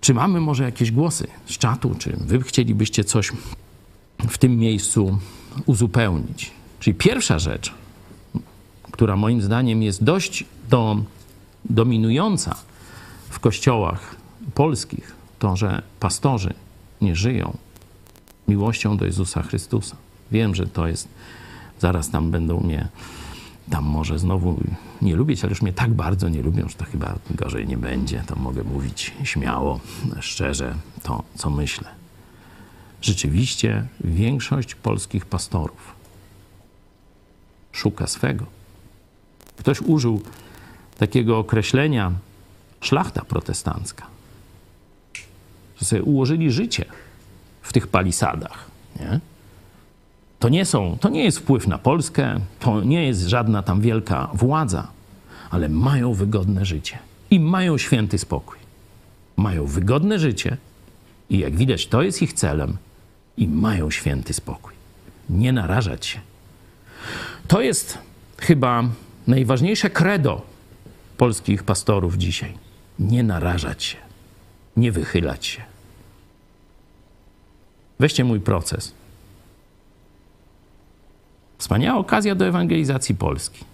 [0.01, 3.33] Czy mamy może jakieś głosy z czatu, czy wy chcielibyście coś
[4.28, 5.18] w tym miejscu
[5.66, 6.51] uzupełnić?
[6.81, 7.80] Czyli pierwsza rzecz,
[9.01, 10.96] która moim zdaniem jest dość do,
[11.64, 12.57] dominująca
[13.30, 14.16] w kościołach
[14.55, 16.55] polskich, to, że pastorzy
[17.01, 17.57] nie żyją
[18.48, 19.96] miłością do Jezusa Chrystusa.
[20.32, 21.09] Wiem, że to jest,
[21.78, 22.88] zaraz tam będą mnie
[23.70, 24.61] tam może znowu
[25.03, 28.24] nie lubić, ale już mnie tak bardzo nie lubią, że to chyba gorzej nie będzie.
[28.26, 29.80] To mogę mówić śmiało,
[30.20, 31.88] szczerze to, co myślę.
[33.03, 35.94] Rzeczywiście większość polskich pastorów
[37.72, 38.59] szuka swego.
[39.61, 40.22] Ktoś użył
[40.98, 42.12] takiego określenia
[42.80, 44.06] szlachta protestancka,
[45.78, 46.84] że sobie ułożyli życie
[47.62, 48.70] w tych palisadach.
[49.00, 49.20] Nie?
[50.38, 54.30] To nie, są, to nie jest wpływ na Polskę, to nie jest żadna tam wielka
[54.34, 54.88] władza,
[55.50, 56.98] ale mają wygodne życie
[57.30, 58.58] i mają święty spokój.
[59.36, 60.56] Mają wygodne życie
[61.30, 62.76] i jak widać, to jest ich celem
[63.36, 64.72] i mają święty spokój.
[65.30, 66.20] Nie narażać się.
[67.48, 67.98] To jest
[68.38, 68.84] chyba
[69.31, 70.43] najważniejsze credo
[71.16, 72.55] polskich pastorów dzisiaj.
[72.99, 73.97] Nie narażać się,
[74.76, 75.62] nie wychylać się.
[77.99, 78.95] Weźcie mój proces.
[81.59, 83.64] Wspaniała okazja do ewangelizacji Polski.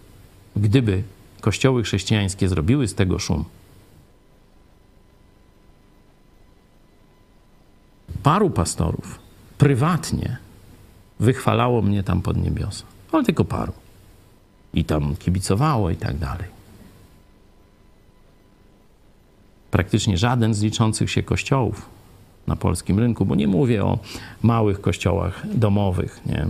[0.57, 1.03] Gdyby
[1.41, 3.45] kościoły chrześcijańskie zrobiły z tego szum,
[8.23, 9.19] paru pastorów
[9.59, 10.37] prywatnie
[11.21, 12.85] wychwalało mnie tam pod niebiosa.
[13.13, 13.73] Ale tylko paru.
[14.77, 16.49] I tam kibicowało i tak dalej.
[19.71, 21.89] Praktycznie żaden z liczących się kościołów
[22.47, 23.99] na polskim rynku, bo nie mówię o
[24.43, 26.47] małych kościołach domowych, nie?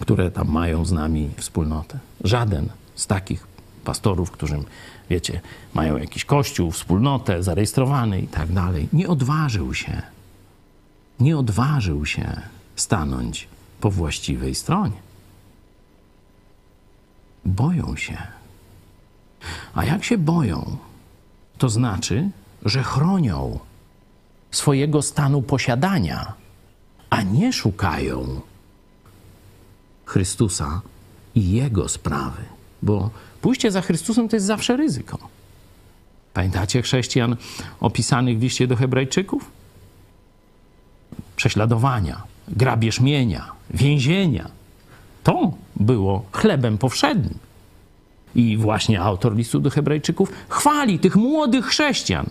[0.00, 1.98] które tam mają z nami wspólnotę.
[2.24, 3.46] Żaden z takich
[3.84, 4.58] pastorów, którzy,
[5.10, 5.40] wiecie,
[5.74, 10.02] mają jakiś kościół, wspólnotę, zarejestrowany i tak dalej, nie odważył się,
[11.20, 12.40] nie odważył się
[12.76, 13.48] stanąć
[13.80, 15.03] po właściwej stronie.
[17.44, 18.18] Boją się.
[19.74, 20.76] A jak się boją,
[21.58, 22.30] to znaczy,
[22.64, 23.58] że chronią
[24.50, 26.32] swojego stanu posiadania,
[27.10, 28.40] a nie szukają
[30.04, 30.80] Chrystusa
[31.34, 32.42] i Jego sprawy.
[32.82, 35.18] Bo pójście za Chrystusem to jest zawsze ryzyko.
[36.34, 37.36] Pamiętacie chrześcijan
[37.80, 39.50] opisanych w liście do Hebrajczyków?
[41.36, 44.50] Prześladowania, grabież mienia, więzienia.
[45.24, 47.38] To było chlebem powszednim.
[48.34, 52.26] I właśnie autor listu do Hebrajczyków chwali tych młodych chrześcijan,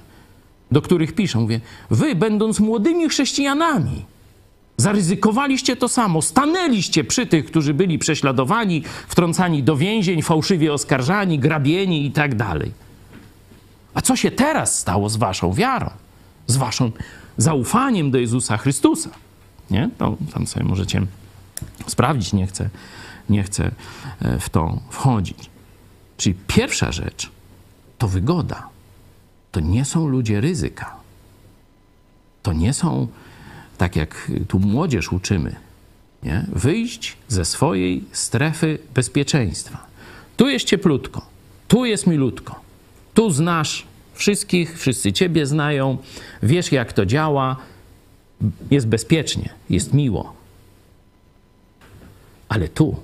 [0.72, 4.06] do których pisze, mówię, wy będąc młodymi chrześcijanami,
[4.78, 12.06] zaryzykowaliście to samo, stanęliście przy tych, którzy byli prześladowani, wtrącani do więzień, fałszywie oskarżani, grabieni
[12.06, 12.72] i tak dalej.
[13.94, 15.90] A co się teraz stało z waszą wiarą,
[16.48, 16.92] z waszym
[17.38, 19.10] zaufaniem do Jezusa Chrystusa?
[19.72, 19.90] Nie?
[19.98, 21.02] To tam sobie możecie
[21.88, 22.70] sprawdzić, nie chcę,
[23.30, 23.72] nie chcę
[24.22, 25.50] e, w to wchodzić.
[26.18, 27.32] Czyli pierwsza rzecz
[27.98, 28.70] to wygoda.
[29.52, 30.96] To nie są ludzie ryzyka.
[32.44, 33.08] To nie są,
[33.78, 35.56] tak jak tu młodzież uczymy,
[36.24, 36.46] nie?
[36.52, 39.86] wyjść ze swojej strefy bezpieczeństwa.
[40.38, 41.26] Tu jest cieplutko,
[41.68, 42.60] tu jest milutko,
[43.14, 45.98] tu znasz wszystkich, wszyscy ciebie znają,
[46.44, 47.58] wiesz jak to działa,
[48.72, 50.34] jest bezpiecznie, jest miło.
[52.50, 52.96] Ale tu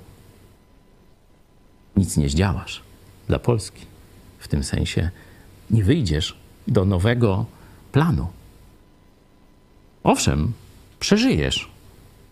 [1.96, 2.82] nic nie zdziałasz
[3.28, 3.86] dla Polski.
[4.38, 5.10] W tym sensie
[5.70, 6.36] nie wyjdziesz
[6.68, 7.46] do nowego
[7.92, 8.28] planu.
[10.04, 10.52] Owszem,
[11.00, 11.70] przeżyjesz,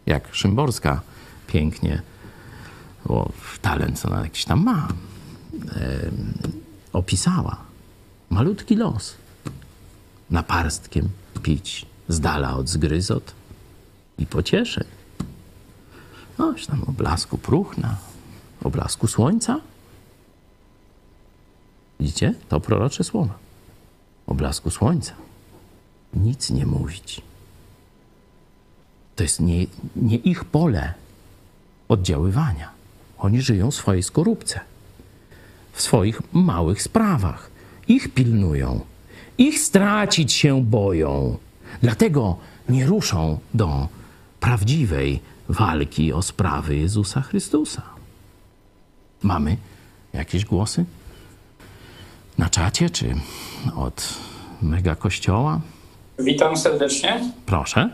[0.06, 1.00] jak Szymborska
[1.46, 2.02] pięknie,
[3.06, 3.32] bo
[3.62, 4.88] talent ona jakiś tam ma,
[5.76, 6.10] e,
[6.92, 7.56] opisała.
[8.30, 9.14] Malutki los.
[10.30, 11.08] Naparstkiem
[11.42, 13.34] pić z dala od zgryzot
[14.18, 14.84] i pocieszeń.
[16.38, 17.96] Noś tam o blasku próchna,
[18.64, 19.60] o blasku słońca.
[22.00, 22.34] Widzicie?
[22.48, 23.38] To prorocze słowa.
[24.26, 25.12] O blasku słońca.
[26.14, 27.22] Nic nie mówić.
[29.16, 30.94] To jest nie, nie ich pole
[31.88, 32.70] oddziaływania.
[33.18, 34.60] Oni żyją w swojej skorupce,
[35.72, 37.50] w swoich małych sprawach.
[37.88, 38.80] Ich pilnują,
[39.38, 41.36] ich stracić się boją.
[41.82, 42.36] Dlatego
[42.68, 43.88] nie ruszą do
[44.40, 47.97] prawdziwej walki o sprawy Jezusa Chrystusa.
[49.22, 49.56] Mamy
[50.14, 50.84] jakieś głosy
[52.38, 53.14] na czacie czy
[53.76, 54.14] od
[54.62, 55.60] mega kościoła?
[56.18, 57.20] Witam serdecznie.
[57.46, 57.90] Proszę.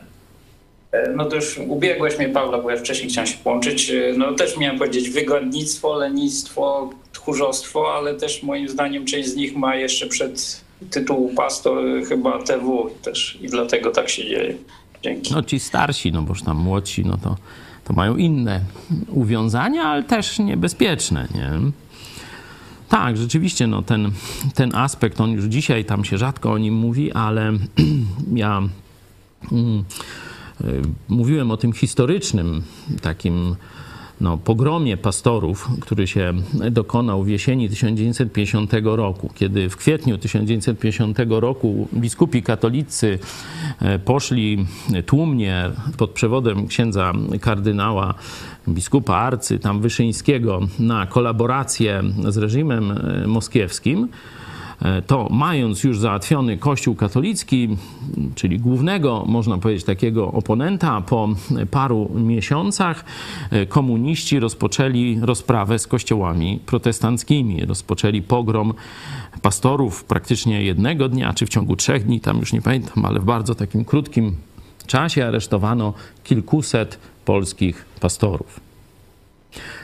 [0.92, 3.90] E, No to już ubiegłeś mnie, Paula, bo ja wcześniej chciałem się połączyć.
[3.90, 9.56] E, No też miałem powiedzieć wygodnictwo, lenistwo, tchórzostwo, ale też moim zdaniem część z nich
[9.56, 14.54] ma jeszcze przed tytuł pastor chyba TW też i dlatego tak się dzieje.
[15.02, 15.32] Dzięki.
[15.34, 17.36] No ci starsi, no bo już tam młodsi, no to,
[17.84, 18.60] to mają inne
[19.08, 21.50] uwiązania, ale też niebezpieczne, nie?
[22.88, 24.10] Tak, rzeczywiście, no ten,
[24.54, 27.52] ten aspekt, on już dzisiaj tam się rzadko o nim mówi, ale
[28.34, 28.62] ja
[29.52, 29.84] mm,
[30.60, 32.62] y, mówiłem o tym historycznym
[33.02, 33.56] takim
[34.20, 36.32] no, pogromie pastorów, który się
[36.70, 43.18] dokonał w jesieni 1950 roku, kiedy w kwietniu 1950 roku biskupi katolicy
[43.80, 44.66] e, poszli
[45.06, 48.14] tłumnie pod przewodem księdza kardynała
[48.68, 54.08] biskupa Arcy tam Wyszyńskiego na kolaborację z reżimem e, moskiewskim,
[55.06, 57.76] to mając już załatwiony Kościół katolicki,
[58.34, 61.28] czyli głównego, można powiedzieć, takiego oponenta, po
[61.70, 63.04] paru miesiącach
[63.50, 67.66] e, komuniści rozpoczęli rozprawę z kościołami protestanckimi.
[67.66, 68.74] Rozpoczęli pogrom
[69.42, 73.24] pastorów praktycznie jednego dnia, czy w ciągu trzech dni, tam już nie pamiętam, ale w
[73.24, 74.36] bardzo takim krótkim
[74.86, 75.94] czasie aresztowano
[76.24, 78.60] kilkuset polskich pastorów.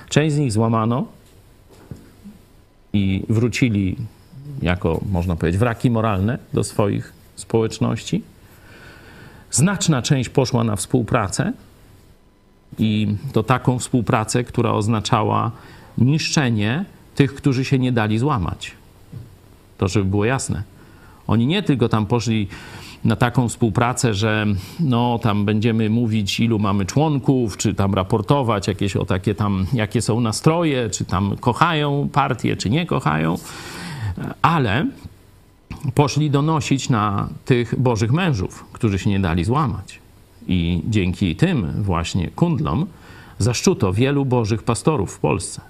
[0.09, 1.07] Część z nich złamano
[2.93, 3.97] i wrócili
[4.62, 8.22] jako, można powiedzieć, wraki moralne do swoich społeczności.
[9.51, 11.53] Znaczna część poszła na współpracę
[12.78, 15.51] i to taką współpracę, która oznaczała
[15.98, 16.84] niszczenie
[17.14, 18.72] tych, którzy się nie dali złamać.
[19.78, 20.62] To, żeby było jasne.
[21.26, 22.48] Oni nie tylko tam poszli
[23.05, 24.46] na taką współpracę, że
[24.80, 30.03] no tam będziemy mówić, ilu mamy członków, czy tam raportować jakieś o takie tam, jakie
[30.03, 33.38] są nastroje, czy tam kochają partię, czy nie kochają,
[34.43, 34.87] ale
[35.95, 39.99] poszli donosić na tych bożych mężów, którzy się nie dali złamać.
[40.49, 42.87] I dzięki tym właśnie kundlom
[43.39, 45.61] zaszczuto wielu bożych pastorów w Polsce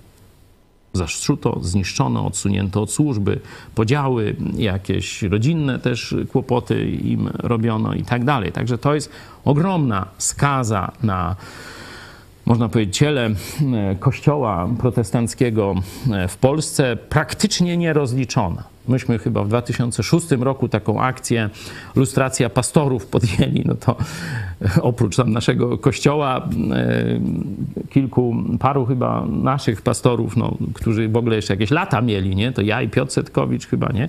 [0.93, 3.41] zaszczuto, zniszczono, odsunięto od służby,
[3.75, 8.53] podziały, jakieś rodzinne też kłopoty im robiono i tak dalej.
[8.53, 9.11] Także to jest
[9.45, 11.37] ogromna skaza na
[12.47, 13.35] można powiedzieć, ciele e,
[13.99, 15.75] kościoła protestanckiego
[16.13, 18.65] e, w Polsce praktycznie nierozliczona.
[18.89, 21.51] Myśmy chyba w 2006 roku taką akcję
[21.97, 23.97] lustracja pastorów podjęli, no to
[24.81, 27.21] oprócz tam naszego kościoła e,
[27.91, 32.53] kilku, paru chyba naszych pastorów, no, którzy w ogóle jeszcze jakieś lata mieli, nie?
[32.53, 34.09] To ja i Piotr Setkowicz chyba, nie?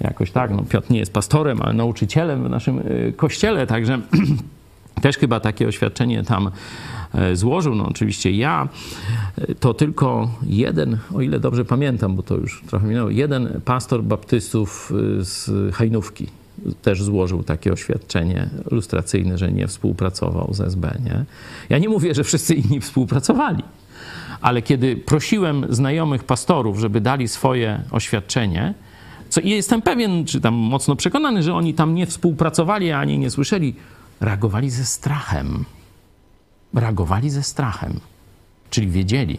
[0.00, 2.80] Jakoś tak, no Piotr nie jest pastorem, ale nauczycielem w naszym
[3.16, 3.98] kościele, także
[5.00, 6.50] też chyba takie oświadczenie tam
[7.14, 7.74] E, złożył.
[7.74, 8.68] No oczywiście ja,
[9.38, 14.02] e, to tylko jeden, o ile dobrze pamiętam, bo to już trochę minęło, jeden pastor
[14.02, 16.26] baptystów e, z Hajnówki
[16.82, 20.98] też złożył takie oświadczenie lustracyjne, że nie współpracował z SB.
[21.04, 21.24] Nie?
[21.68, 23.62] Ja nie mówię, że wszyscy inni współpracowali,
[24.40, 28.74] ale kiedy prosiłem znajomych pastorów, żeby dali swoje oświadczenie,
[29.28, 33.30] co i jestem pewien, czy tam mocno przekonany, że oni tam nie współpracowali, ani nie
[33.30, 33.74] słyszeli,
[34.20, 35.64] reagowali ze strachem
[36.74, 38.00] reagowali ze strachem,
[38.70, 39.38] czyli wiedzieli,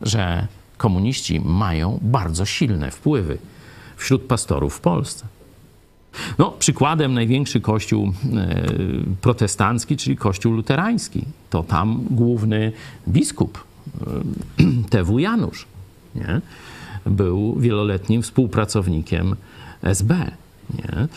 [0.00, 3.38] że komuniści mają bardzo silne wpływy
[3.96, 5.26] wśród pastorów w Polsce.
[6.38, 8.12] No, przykładem największy kościół e,
[9.20, 11.24] protestancki, czyli kościół luterański.
[11.50, 12.72] To tam główny
[13.08, 13.64] biskup,
[14.00, 15.66] e, TW Janusz,
[16.14, 16.40] nie?
[17.06, 19.36] był wieloletnim współpracownikiem
[19.82, 20.30] SB.
[20.78, 21.08] Nie?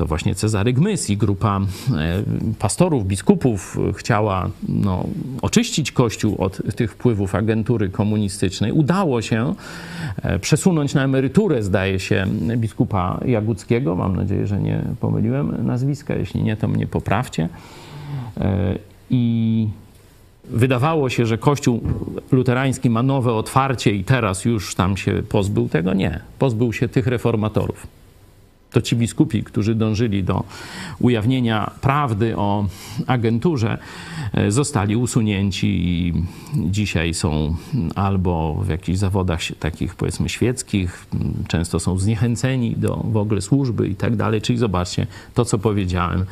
[0.00, 2.22] to właśnie Cezary Gmys i grupa e,
[2.58, 5.04] pastorów, biskupów chciała no,
[5.42, 8.72] oczyścić Kościół od tych wpływów agentury komunistycznej.
[8.72, 9.54] Udało się
[10.22, 13.96] e, przesunąć na emeryturę, zdaje się, biskupa Jaguckiego.
[13.96, 16.14] Mam nadzieję, że nie pomyliłem nazwiska.
[16.14, 17.48] Jeśli nie, to mnie poprawcie.
[18.40, 18.78] E,
[19.10, 19.68] I
[20.44, 21.80] wydawało się, że Kościół
[22.32, 25.94] luterański ma nowe otwarcie i teraz już tam się pozbył tego.
[25.94, 26.20] Nie.
[26.38, 27.99] Pozbył się tych reformatorów
[28.70, 30.44] to ci biskupi, którzy dążyli do
[30.98, 32.66] ujawnienia prawdy o
[33.06, 33.78] agenturze,
[34.32, 36.14] e, zostali usunięci i
[36.54, 37.56] dzisiaj są
[37.94, 41.06] albo w jakichś zawodach takich powiedzmy świeckich,
[41.48, 44.40] często są zniechęceni do w ogóle służby i tak dalej.
[44.40, 46.24] Czyli zobaczcie to, co powiedziałem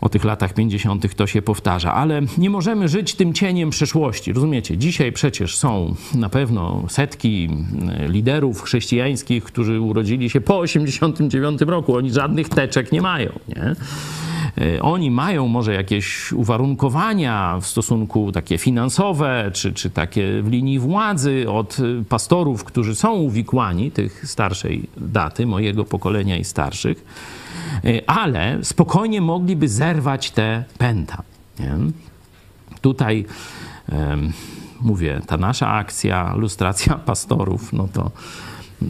[0.00, 1.14] o tych latach 50.
[1.14, 4.32] to się powtarza, ale nie możemy żyć tym cieniem przeszłości.
[4.32, 4.76] Rozumiecie?
[4.76, 7.48] Dzisiaj przecież są na pewno setki
[7.88, 11.96] e, liderów chrześcijańskich, którzy urodzili się po 89 roku.
[11.96, 13.74] Oni żadnych teczek nie mają, nie?
[14.58, 20.78] E, oni mają może jakieś uwarunkowania w stosunku takie finansowe, czy, czy takie w linii
[20.78, 21.76] władzy od
[22.08, 27.04] pastorów, którzy są uwikłani, tych starszej daty, mojego pokolenia i starszych
[27.47, 27.47] E,
[28.06, 31.22] ale spokojnie mogliby zerwać te pęta.
[31.60, 31.74] Nie?
[32.80, 33.26] Tutaj
[34.80, 38.10] mówię, ta nasza akcja, lustracja pastorów, no to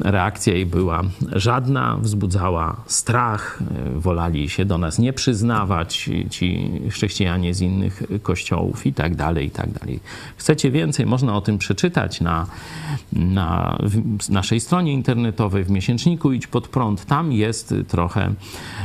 [0.01, 3.59] reakcja jej była żadna, wzbudzała strach,
[3.97, 9.47] e, wolali się do nas nie przyznawać ci chrześcijanie z innych kościołów i tak dalej,
[9.47, 10.01] i tak dalej.
[10.37, 11.07] Chcecie więcej?
[11.07, 12.47] Można o tym przeczytać na,
[13.13, 13.79] na
[14.29, 17.05] naszej stronie internetowej, w miesięczniku Idź Pod Prąd.
[17.05, 18.33] Tam jest trochę,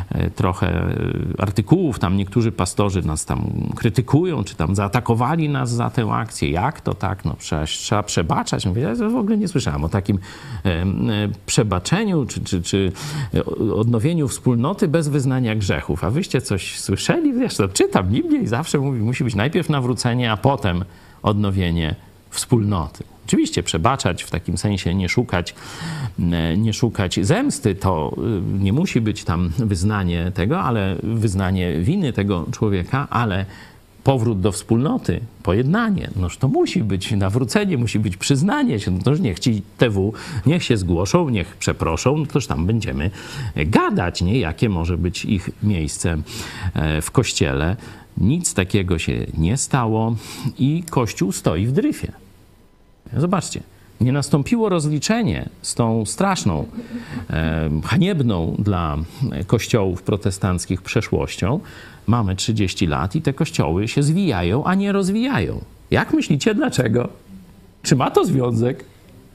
[0.09, 0.95] e, trochę
[1.37, 6.49] artykułów, tam niektórzy pastorzy nas tam krytykują, czy tam zaatakowali nas za tę akcję.
[6.49, 7.25] Jak to tak?
[7.25, 8.65] No przecież trzeba przebaczać.
[8.65, 10.19] Mówię, ja w ogóle nie słyszałem o takim
[11.45, 12.91] przebaczeniu, czy, czy, czy
[13.75, 16.03] odnowieniu wspólnoty bez wyznania grzechów.
[16.03, 17.33] A wyście coś słyszeli?
[17.33, 20.85] Wiesz, to czytam Biblię i zawsze mówi, musi być najpierw nawrócenie, a potem
[21.23, 21.95] odnowienie
[22.29, 23.03] wspólnoty.
[23.25, 25.55] Oczywiście przebaczać w takim sensie, nie szukać,
[26.57, 28.15] nie szukać zemsty, to
[28.57, 33.45] y, nie musi być tam wyznanie tego, ale wyznanie winy tego człowieka, ale
[34.03, 39.19] powrót do wspólnoty, pojednanie, noż to musi być nawrócenie, musi być przyznanie się, no toż
[39.19, 40.13] niech ci TW,
[40.45, 43.11] niech się zgłoszą, niech przeproszą, no toż tam będziemy
[43.55, 44.39] gadać, nie?
[44.39, 46.17] Jakie może być ich miejsce
[46.73, 47.75] e, w kościele.
[48.17, 50.15] Nic takiego się nie stało
[50.59, 52.11] i Kościół stoi w dryfie.
[53.17, 53.63] Zobaczcie,
[54.01, 56.67] nie nastąpiło rozliczenie z tą straszną,
[57.29, 58.97] e, haniebną dla
[59.47, 61.59] kościołów protestanckich przeszłością.
[62.07, 65.61] Mamy 30 lat i te kościoły się zwijają, a nie rozwijają.
[65.91, 67.09] Jak myślicie, dlaczego?
[67.83, 68.85] Czy ma to związek?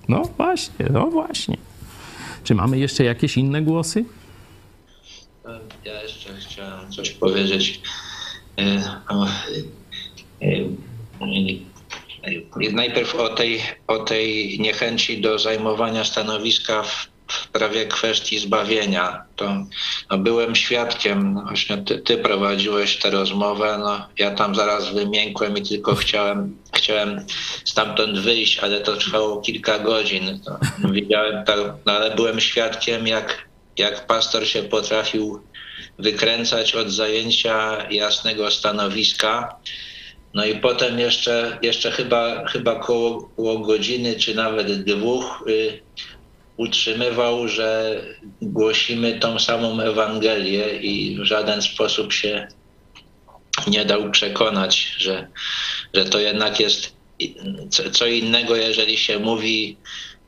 [0.09, 1.57] No właśnie, no właśnie.
[2.45, 4.05] Czy mamy jeszcze jakieś inne głosy?
[5.85, 7.81] Ja jeszcze chciałem coś powiedzieć.
[12.73, 19.23] Najpierw o tej, o tej niechęci do zajmowania stanowiska w, w prawie kwestii zbawienia.
[19.37, 19.65] To
[20.11, 25.63] no, byłem świadkiem, właśnie ty, ty, prowadziłeś tę rozmowę, no, ja tam zaraz wymiękłem i
[25.63, 27.27] tylko chciałem, chciałem
[27.65, 30.41] stamtąd wyjść, ale to trwało kilka godzin.
[30.47, 30.59] No,
[30.91, 35.43] widziałem tak, no, ale byłem świadkiem, jak, jak pastor się potrafił
[35.99, 39.57] wykręcać od zajęcia jasnego stanowiska
[40.35, 45.81] no i potem jeszcze, jeszcze chyba, chyba koło, koło godziny, czy nawet dwóch y,
[46.57, 48.01] utrzymywał, że
[48.43, 52.49] głosimy tą samą Ewangelię i w żaden sposób się
[53.67, 55.29] nie dał przekonać, że,
[55.95, 56.93] że to jednak jest
[57.93, 59.77] co innego, jeżeli się mówi,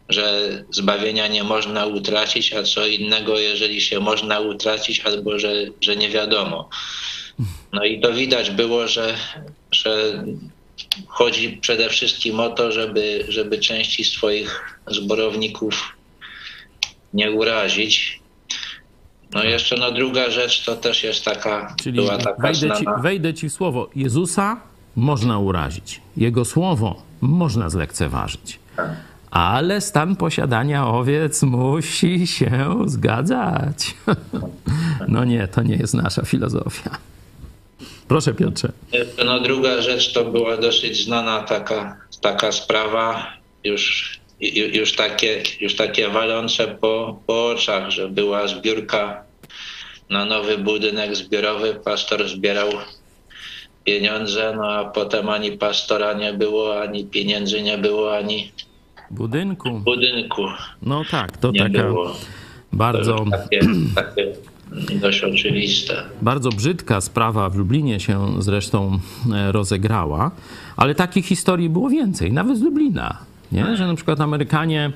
[0.09, 5.96] że zbawienia nie można utracić, a co innego, jeżeli się można utracić, albo że, że
[5.96, 6.68] nie wiadomo.
[7.72, 9.14] No i to widać było, że,
[9.72, 10.24] że
[11.07, 15.97] chodzi przede wszystkim o to, żeby, żeby części swoich zborowników
[17.14, 18.20] nie urazić.
[19.34, 22.99] No jeszcze no druga rzecz to też jest taka, Czyli była taka wejdę ci, znana.
[22.99, 23.91] wejdę ci w słowo.
[23.97, 24.61] Jezusa
[24.97, 26.01] można urazić.
[26.16, 28.59] Jego słowo można zlekceważyć.
[29.30, 33.95] Ale stan posiadania owiec musi się zgadzać.
[35.09, 36.91] No nie, to nie jest nasza filozofia.
[38.11, 38.73] Proszę Piotrze.
[39.25, 43.27] No druga rzecz to była dosyć znana taka, taka sprawa,
[43.65, 44.15] już,
[44.73, 49.25] już, takie, już takie walące po, po oczach, że była zbiórka
[50.11, 52.69] na nowy budynek zbiorowy, pastor zbierał
[53.85, 58.53] pieniądze, no a potem ani pastora nie było, ani pieniędzy nie było, ani
[59.11, 59.71] Budynku.
[59.71, 60.43] budynku
[60.83, 62.17] No tak, to nie taka było.
[62.73, 63.61] bardzo, To takie,
[63.95, 64.33] takie
[65.01, 66.03] dość oczywiste.
[66.23, 68.99] bardzo brzydka sprawa w Lublinie się zresztą
[69.33, 70.31] e, rozegrała,
[70.77, 73.18] ale takich historii było więcej, nawet z Lublina.
[73.53, 73.77] Nie?
[73.77, 74.93] Że na przykład Amerykanie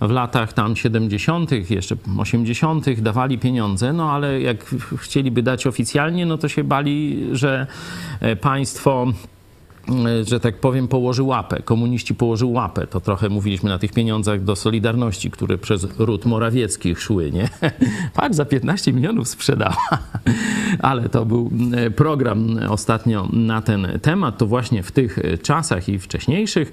[0.00, 3.00] w latach tam 70., jeszcze 80.
[3.00, 7.66] dawali pieniądze, no ale jak chcieliby dać oficjalnie, no to się bali, że
[8.20, 9.06] e, państwo
[10.24, 11.62] że tak powiem, położy łapę.
[11.62, 12.86] Komuniści położył łapę.
[12.86, 17.48] To trochę mówiliśmy na tych pieniądzach do Solidarności, które przez ród Morawieckich szły, nie?
[18.14, 19.76] Patrz, za 15 milionów sprzedała.
[20.78, 24.38] Ale to był e, program ostatnio na ten temat.
[24.38, 26.72] To właśnie w tych czasach i wcześniejszych.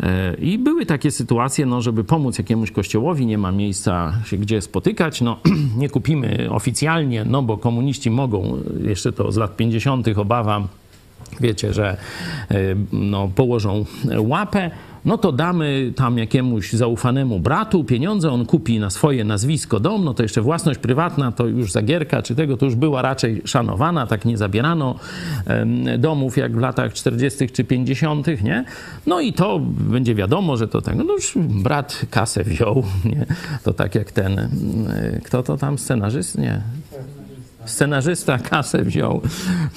[0.00, 4.62] E, I były takie sytuacje, no, żeby pomóc jakiemuś kościołowi, nie ma miejsca się gdzie
[4.62, 5.40] spotykać, no
[5.76, 10.08] nie kupimy oficjalnie, no bo komuniści mogą, jeszcze to z lat 50.
[10.18, 10.68] obawa,
[11.40, 11.96] wiecie, że
[12.50, 13.84] y, no, położą
[14.18, 14.70] łapę,
[15.04, 20.14] no to damy tam jakiemuś zaufanemu bratu pieniądze, on kupi na swoje nazwisko dom, no
[20.14, 24.24] to jeszcze własność prywatna, to już zagierka czy tego, to już była raczej szanowana, tak
[24.24, 24.94] nie zabierano
[25.98, 27.48] domów jak w latach 40.
[27.48, 28.64] czy 50., nie?
[29.06, 33.26] No i to będzie wiadomo, że to tak, no już brat kasę wziął, nie?
[33.62, 36.38] To tak jak ten, y, kto to tam, scenarzyst?
[36.38, 36.60] Nie.
[37.64, 39.20] Scenarzysta kasę wziął.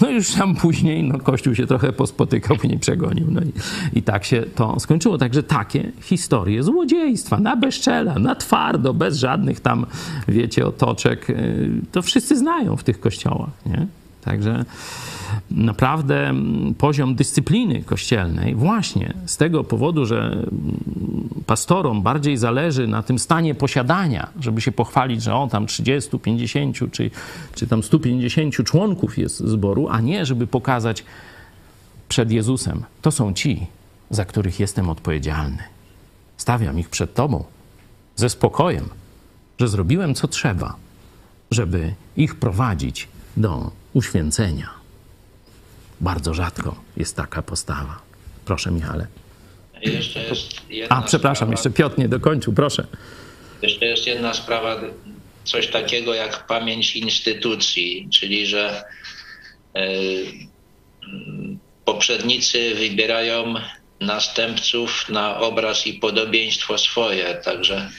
[0.02, 3.28] No już tam później, no Kościół się trochę pospotykał, później przegonił.
[3.32, 3.52] No i,
[4.00, 5.18] i tak się to skończyło.
[5.18, 9.86] Także takie historie złodziejstwa, na bezczela, na twardo, bez żadnych tam,
[10.28, 13.88] wiecie, otoczek, y, to wszyscy znają w tych kościołach, nie?
[14.22, 14.66] Także
[15.52, 20.50] naprawdę mm, poziom dyscypliny kościelnej, właśnie z tego powodu, że mm,
[21.46, 26.78] pastorom bardziej zależy na tym stanie posiadania, żeby się pochwalić, że o tam 30, 50
[26.92, 27.12] czy,
[27.56, 31.06] czy tam 150 członków jest zboru, a nie żeby pokazać
[32.10, 33.68] przed Jezusem, to są ci,
[34.10, 35.64] za których jestem odpowiedzialny.
[36.38, 37.44] Stawiam ich przed Tobą
[38.16, 38.90] ze spokojem,
[39.60, 40.76] że zrobiłem co trzeba,
[41.52, 43.08] żeby ich prowadzić
[43.38, 44.83] do uświęcenia.
[46.04, 48.02] Bardzo rzadko jest taka postawa.
[48.46, 49.08] Proszę, Michale.
[49.82, 51.52] Jeszcze jest jedna A, przepraszam, sprawa.
[51.52, 52.88] jeszcze Piotr nie dokończył, proszę.
[53.62, 54.82] Jeszcze jest jedna sprawa,
[55.44, 58.84] coś takiego jak pamięć instytucji, czyli że
[59.76, 59.82] e,
[61.86, 63.54] poprzednicy wybierają
[64.00, 67.90] następców na obraz i podobieństwo swoje, także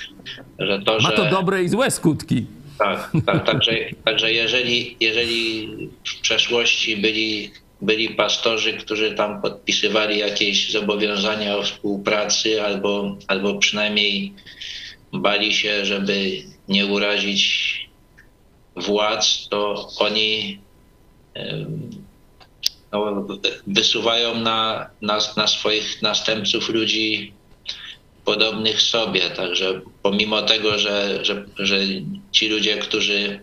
[0.59, 1.17] że to, Ma że...
[1.17, 2.47] to dobre i złe skutki.
[2.79, 3.73] Tak, tak także,
[4.05, 5.69] także jeżeli, jeżeli
[6.05, 7.51] w przeszłości byli,
[7.85, 14.33] byli pastorzy, którzy tam podpisywali jakieś zobowiązania o współpracy albo, albo przynajmniej
[15.13, 17.75] bali się, żeby nie urazić
[18.77, 20.59] władz, to oni
[22.93, 23.27] no,
[23.67, 27.33] wysuwają na, na, na swoich następców ludzi
[28.25, 29.21] podobnych sobie.
[29.21, 31.79] Także pomimo tego, że, że, że
[32.33, 33.41] ci ludzie, którzy,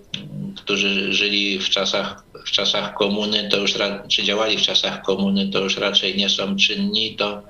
[0.58, 3.74] którzy żyli w czasach, w czasach komuny, to już
[4.10, 7.42] czy działali w czasach komuny, to już raczej nie są czynni, to,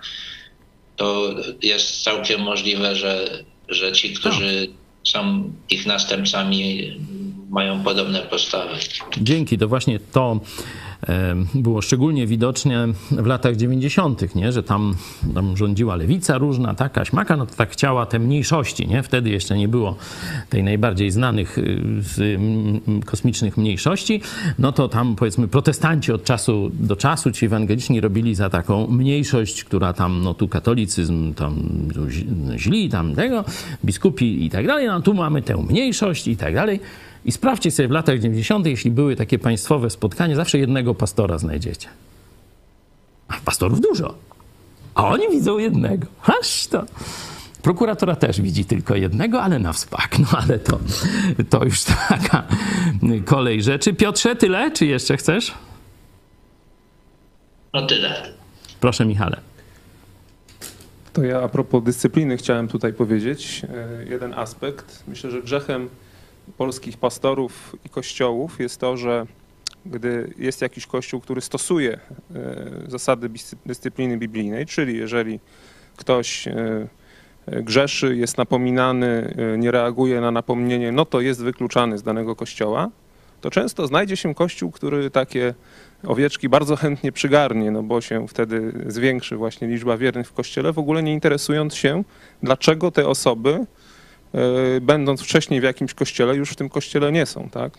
[0.96, 4.68] to jest całkiem możliwe, że, że ci, którzy
[5.04, 6.92] są ich następcami,
[7.50, 8.78] mają podobne postawy.
[9.18, 10.40] Dzięki, to właśnie to
[11.56, 14.52] było szczególnie widoczne w latach 90., nie?
[14.52, 14.96] że tam,
[15.34, 19.04] tam rządziła lewica różna, taka śmaka, no to tak chciała te mniejszości, nie?
[19.04, 19.96] Wtedy jeszcze nie było
[20.50, 24.22] tej najbardziej znanych y, z mm, kosmicznych mniejszości,
[24.60, 29.64] no to tam powiedzmy protestanci od czasu do czasu, ci ewangeliczni robili za taką mniejszość,
[29.64, 31.56] która tam, no tu katolicyzm, tam
[32.58, 33.46] źli, tam tego,
[33.86, 36.80] biskupi i tak dalej, no tu mamy tę mniejszość i tak dalej.
[37.26, 41.88] I sprawdźcie sobie w latach 90., jeśli były takie państwowe spotkania, zawsze jednego pastora znajdziecie.
[43.28, 44.16] A pastorów dużo.
[44.96, 46.08] A oni widzą jednego.
[46.42, 46.86] Aż to.
[47.62, 50.20] Prokuratora też widzi tylko jednego, ale na wspak.
[50.20, 50.80] No ale to,
[51.50, 52.48] to już taka
[53.26, 53.94] kolej rzeczy.
[53.94, 54.72] Piotrze, tyle?
[54.72, 55.54] Czy jeszcze chcesz?
[57.74, 58.24] No tyle.
[58.80, 59.42] Proszę, Michale.
[61.14, 65.04] To ja a propos dyscypliny chciałem tutaj powiedzieć e, jeden aspekt.
[65.08, 65.90] Myślę, że grzechem
[66.58, 69.26] polskich pastorów i kościołów jest to, że
[69.86, 72.00] gdy jest jakiś kościół, który stosuje
[72.36, 73.30] e, zasady
[73.66, 75.40] dyscypliny biblijnej, czyli jeżeli
[75.98, 76.54] ktoś e,
[77.46, 82.90] e, grzeszy, jest napominany, nie reaguje na napomnienie, no to jest wykluczany z danego kościoła,
[83.42, 85.54] to często znajdzie się kościół, który takie
[86.08, 90.80] owieczki bardzo chętnie przygarnie, no bo się wtedy zwiększy właśnie liczba wiernych w kościele, w
[90.80, 92.04] ogóle nie interesując się,
[92.44, 93.66] dlaczego te osoby,
[94.82, 97.78] będąc wcześniej w jakimś kościele, już w tym kościele nie są, tak?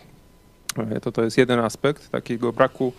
[0.77, 2.93] E, To to jest jeden aspekt takiego braku,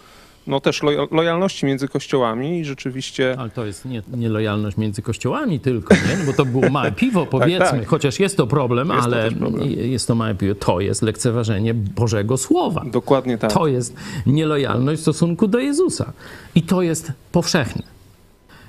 [0.47, 5.03] no też loja- lojalności między kościołami i rzeczywiście Ale to jest nie, nie lojalność między
[5.03, 6.17] kościołami tylko, nie?
[6.19, 7.87] No bo to było małe piwo, powiedzmy, tak.
[7.87, 9.71] chociaż jest to problem, Jest to ale też problem.
[9.71, 10.55] jest to małe piwo.
[10.55, 12.85] To jest lekceważenie Bożego Słowa.
[12.87, 13.53] dokładnie tak.
[13.53, 13.95] To jest
[14.27, 16.13] nielojalność w stosunku do Jezusa.
[16.55, 17.83] I to jest powszechne.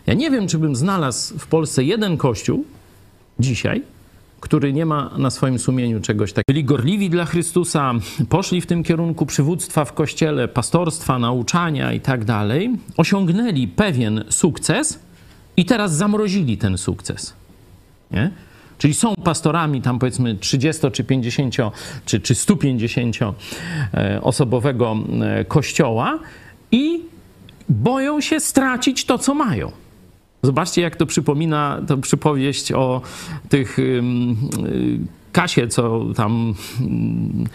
[0.08, 2.66] Ja nie wiem, czy bym znalazł w Polsce jeden kościół
[3.40, 3.82] dzisiaj,
[4.46, 6.44] który nie ma na swoim sumieniu czegoś takiego.
[6.48, 7.94] Byli gorliwi dla Chrystusa,
[8.30, 15.00] poszli w tym kierunku przywództwa w kościele, pastorstwa, nauczania i tak dalej, osiągnęli pewien sukces
[15.58, 17.34] i teraz zamrozili ten sukces.
[18.12, 18.32] Nie?
[18.78, 21.56] Czyli są pastorami tam powiedzmy 30 czy 50
[22.06, 23.18] czy, czy 150
[23.94, 26.20] e, osobowego e, kościoła
[26.72, 27.02] i
[27.70, 29.72] boją się stracić to, co mają.
[30.46, 33.02] Zobaczcie, jak to przypomina to przypowieść o
[33.50, 34.04] tych y,
[35.32, 37.46] kasie, co tam ym,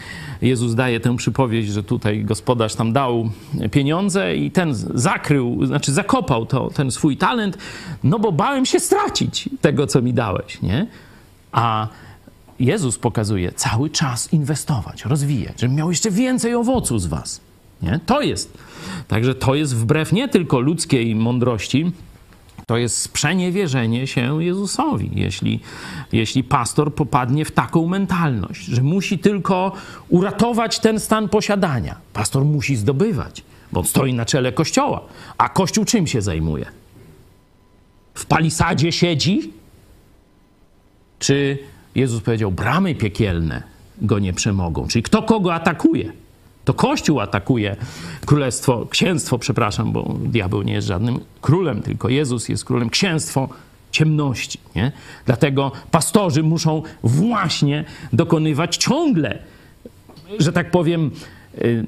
[0.41, 3.29] Jezus daje tę przypowieść, że tutaj gospodarz tam dał
[3.71, 7.57] pieniądze i ten zakrył, znaczy zakopał to, ten swój talent,
[8.03, 10.87] no bo bałem się stracić tego, co mi dałeś, nie?
[11.51, 11.87] A
[12.59, 17.41] Jezus pokazuje cały czas inwestować, rozwijać, żeby miał jeszcze więcej owoców z was.
[17.81, 17.99] Nie?
[18.05, 18.57] To jest.
[19.07, 21.91] Także to jest wbrew nie tylko ludzkiej mądrości,
[22.71, 25.59] To jest sprzeniewierzenie się Jezusowi, jeśli,
[26.11, 29.71] jeśli pastor popadnie w taką mentalność, że musi tylko
[30.09, 31.95] uratować ten stan posiadania.
[32.13, 35.01] Pastor musi zdobywać, bo stoi na czele kościoła.
[35.37, 36.65] A kościół czym się zajmuje?
[38.13, 39.53] W palisadzie siedzi?
[41.19, 41.57] Czy
[41.95, 43.63] Jezus powiedział, bramy piekielne
[44.01, 44.87] go nie przemogą?
[44.87, 46.13] Czyli kto kogo atakuje?
[46.65, 47.75] To Kościół atakuje
[48.25, 53.49] królestwo, księstwo, przepraszam, bo diabeł nie jest żadnym królem, tylko Jezus jest królem, księstwo
[53.91, 54.59] ciemności.
[54.75, 54.91] Nie?
[55.25, 59.39] Dlatego pastorzy muszą właśnie dokonywać ciągle,
[60.39, 61.11] że tak powiem,
[61.61, 61.85] y,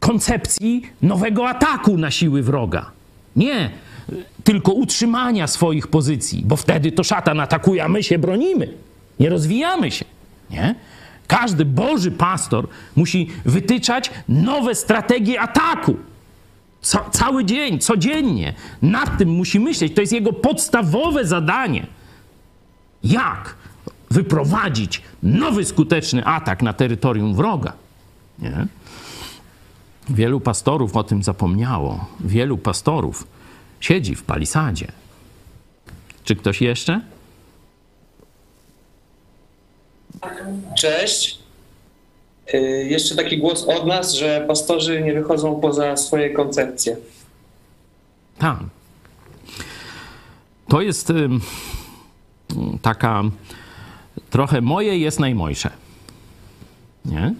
[0.00, 2.90] koncepcji nowego ataku na siły wroga.
[3.36, 3.70] Nie
[4.44, 8.68] tylko utrzymania swoich pozycji, bo wtedy to szatan atakuje, a my się bronimy.
[9.20, 10.04] Nie rozwijamy się.
[10.50, 10.74] Nie?
[11.28, 15.96] Każdy Boży pastor musi wytyczać nowe strategie ataku.
[16.80, 18.54] Ca cały dzień, codziennie.
[18.82, 19.94] Nad tym musi myśleć.
[19.94, 21.86] To jest jego podstawowe zadanie.
[23.04, 23.54] Jak
[24.10, 27.72] wyprowadzić nowy skuteczny atak na terytorium wroga?
[28.38, 28.66] Nie?
[30.10, 32.06] Wielu pastorów o tym zapomniało.
[32.20, 33.26] Wielu pastorów
[33.80, 34.86] siedzi w palisadzie.
[36.24, 37.00] Czy ktoś jeszcze?
[40.78, 41.38] Cześć.
[42.54, 46.96] Y, Jeszcze taki głos od nas, że pastorzy nie wychodzą poza swoje koncepcje.
[48.38, 48.58] Tak.
[50.68, 51.40] To jest ym,
[52.82, 53.22] taka
[54.30, 55.70] trochę moje jest najmojsze.
[57.04, 57.34] Nie?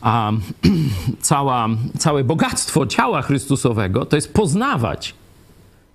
[0.00, 0.32] A
[1.20, 1.68] cała,
[1.98, 5.14] całe bogactwo ciała Chrystusowego to jest poznawać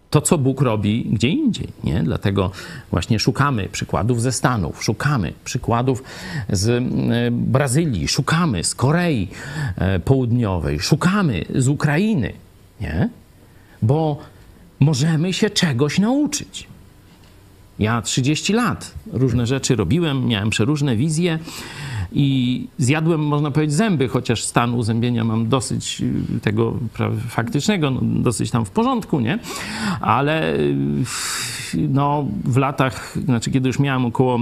[0.09, 1.67] to, co Bóg robi gdzie indziej.
[1.83, 2.03] Nie?
[2.03, 2.51] Dlatego
[2.91, 6.03] właśnie szukamy przykładów ze Stanów, szukamy przykładów
[6.49, 6.81] z e,
[7.31, 9.27] Brazylii, szukamy z Korei
[9.75, 12.33] e, Południowej, szukamy z Ukrainy.
[12.81, 13.09] Nie?
[13.81, 14.19] Bo
[14.79, 16.67] możemy się czegoś nauczyć.
[17.79, 21.39] Ja 30 lat różne rzeczy robiłem, miałem przeróżne wizje
[22.13, 26.01] i zjadłem, można powiedzieć, zęby, chociaż stan uzębienia mam dosyć
[26.35, 26.73] y, tego
[27.29, 29.39] faktycznego, no, dosyć tam w porządku, nie?
[30.01, 30.73] Ale y,
[31.89, 34.39] no, w latach, znaczy kiedy już miałem około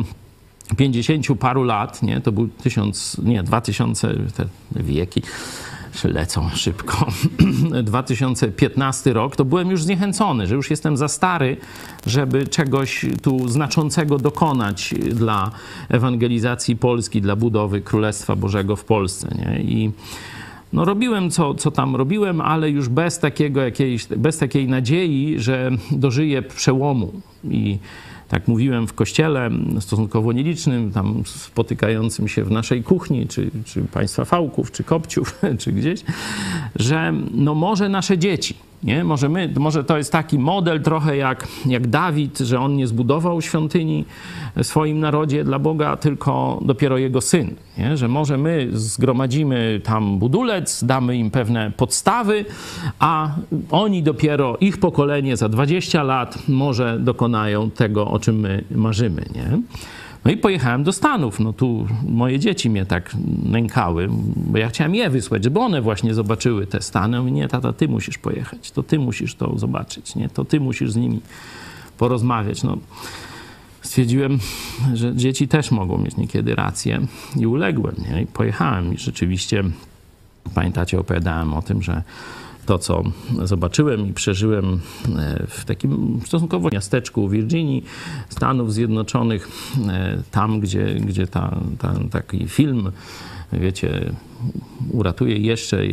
[0.78, 2.22] 50 paru lat, nie?
[2.22, 4.45] To był tysiąc, nie, 2000, te
[4.76, 5.22] wieki
[6.03, 7.07] lecą szybko.
[7.83, 11.57] 2015 rok, to byłem już zniechęcony, że już jestem za stary,
[12.05, 15.51] żeby czegoś tu znaczącego dokonać dla
[15.89, 19.35] ewangelizacji Polski, dla budowy Królestwa Bożego w Polsce.
[19.37, 19.61] Nie?
[19.61, 19.91] I
[20.73, 25.71] no robiłem co, co tam robiłem, ale już bez, takiego jakiejś, bez takiej nadziei, że
[25.91, 27.11] dożyję przełomu.
[27.43, 27.77] I
[28.28, 29.49] tak mówiłem w kościele
[29.80, 35.71] stosunkowo nielicznym, tam spotykającym się w naszej kuchni, czy, czy państwa fałków, czy kopciów, czy
[35.71, 36.03] gdzieś,
[36.75, 39.03] że no może nasze dzieci, nie?
[39.03, 43.41] Może, my, może to jest taki model trochę jak, jak Dawid, że on nie zbudował
[43.41, 44.05] świątyni
[44.55, 47.55] w swoim narodzie dla Boga, tylko dopiero jego syn.
[47.78, 47.97] Nie?
[47.97, 52.45] Że może my zgromadzimy tam budulec, damy im pewne podstawy,
[52.99, 53.30] a
[53.71, 59.25] oni dopiero, ich pokolenie za 20 lat może dokonają tego, o czym my marzymy.
[59.36, 59.59] Nie?
[60.28, 61.39] No i pojechałem do Stanów.
[61.39, 66.13] No tu moje dzieci mnie tak nękały, bo ja chciałem je wysłać, żeby one właśnie
[66.13, 67.19] zobaczyły te Stany.
[67.19, 70.30] Mówię, nie, tata, ty musisz pojechać, to ty musisz to zobaczyć, nie?
[70.30, 71.21] To ty musisz z nimi
[71.97, 72.63] porozmawiać.
[72.63, 72.78] No,
[73.82, 74.39] stwierdziłem,
[74.93, 76.99] że dzieci też mogą mieć niekiedy rację
[77.39, 78.21] i uległem, nie?
[78.21, 79.63] I pojechałem i rzeczywiście,
[80.53, 82.03] pamiętacie, opowiadałem o tym, że
[82.68, 83.03] to, co
[83.43, 84.80] zobaczyłem i przeżyłem
[85.47, 87.84] w takim stosunkowo miasteczku Virginii,
[88.30, 89.49] Stanów Zjednoczonych,
[90.32, 92.91] tam, gdzie, gdzie ta, ta, taki film,
[93.53, 94.11] wiecie,
[94.91, 95.84] uratuje jeszcze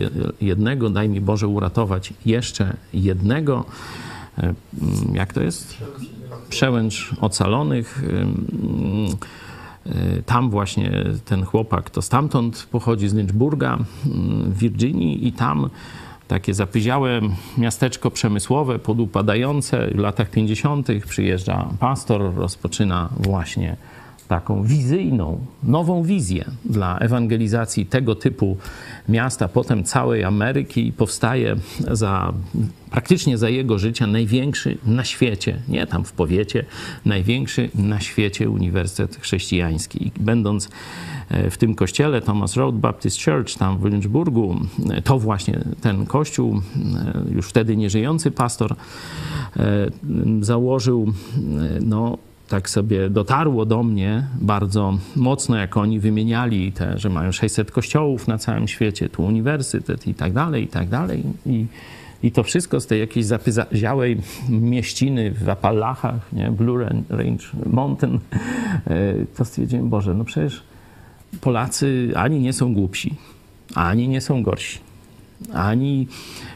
[0.40, 3.64] jednego, daj mi Boże uratować jeszcze jednego.
[5.12, 5.76] Jak to jest?
[6.48, 8.02] Przełęcz ocalonych.
[10.26, 13.78] Tam właśnie ten chłopak to stamtąd pochodzi, z Lynchburga
[14.44, 15.70] w Virginii i tam
[16.28, 17.20] takie zapyziałe
[17.58, 19.86] miasteczko przemysłowe, podupadające.
[19.94, 20.88] W latach 50.
[21.08, 23.76] przyjeżdża pastor, rozpoczyna właśnie
[24.28, 28.56] taką wizyjną, nową wizję dla ewangelizacji tego typu
[29.08, 31.56] miasta, potem całej Ameryki i powstaje
[31.90, 32.32] za,
[32.90, 36.64] praktycznie za jego życia największy na świecie, nie tam w powiecie,
[37.04, 40.06] największy na świecie uniwersytet chrześcijański.
[40.06, 40.68] I będąc
[41.50, 44.56] w tym kościele Thomas Road Baptist Church tam w Lynchburgu,
[45.04, 46.60] to właśnie ten kościół,
[47.30, 48.76] już wtedy nieżyjący pastor
[50.40, 51.12] założył
[51.80, 52.18] no,
[52.48, 58.28] tak sobie dotarło do mnie bardzo mocno, jak oni wymieniali te, że mają 600 kościołów
[58.28, 61.22] na całym świecie, tu uniwersytet i tak dalej, i tak dalej.
[61.46, 61.66] I
[62.24, 66.50] I to wszystko z tej jakiejś zapyziałej mieściny w Appalachach, nie?
[66.50, 68.18] Blue Range Mountain,
[68.86, 70.62] e, to stwierdziłem, Boże, no przecież
[71.40, 73.14] Polacy ani nie są głupsi,
[73.74, 74.78] ani nie są gorsi,
[75.52, 76.08] ani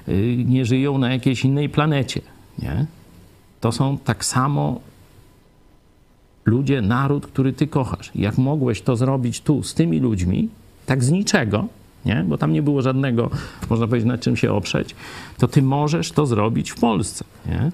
[0.09, 2.20] y, nie żyją na jakiejś innej planecie,
[2.59, 2.86] nie?
[3.60, 4.81] To są tak samo
[6.49, 8.11] ludzie, naród, który ty kochasz.
[8.15, 10.49] Jak mogłeś to zrobić tu z tymi ludźmi,
[10.87, 11.66] tak z niczego,
[12.05, 12.25] nie?
[12.29, 13.31] bo tam nie było żadnego,
[13.70, 14.95] można powiedzieć, na czym się oprzeć,
[15.39, 17.25] to ty możesz to zrobić w Polsce.
[17.47, 17.70] Nie?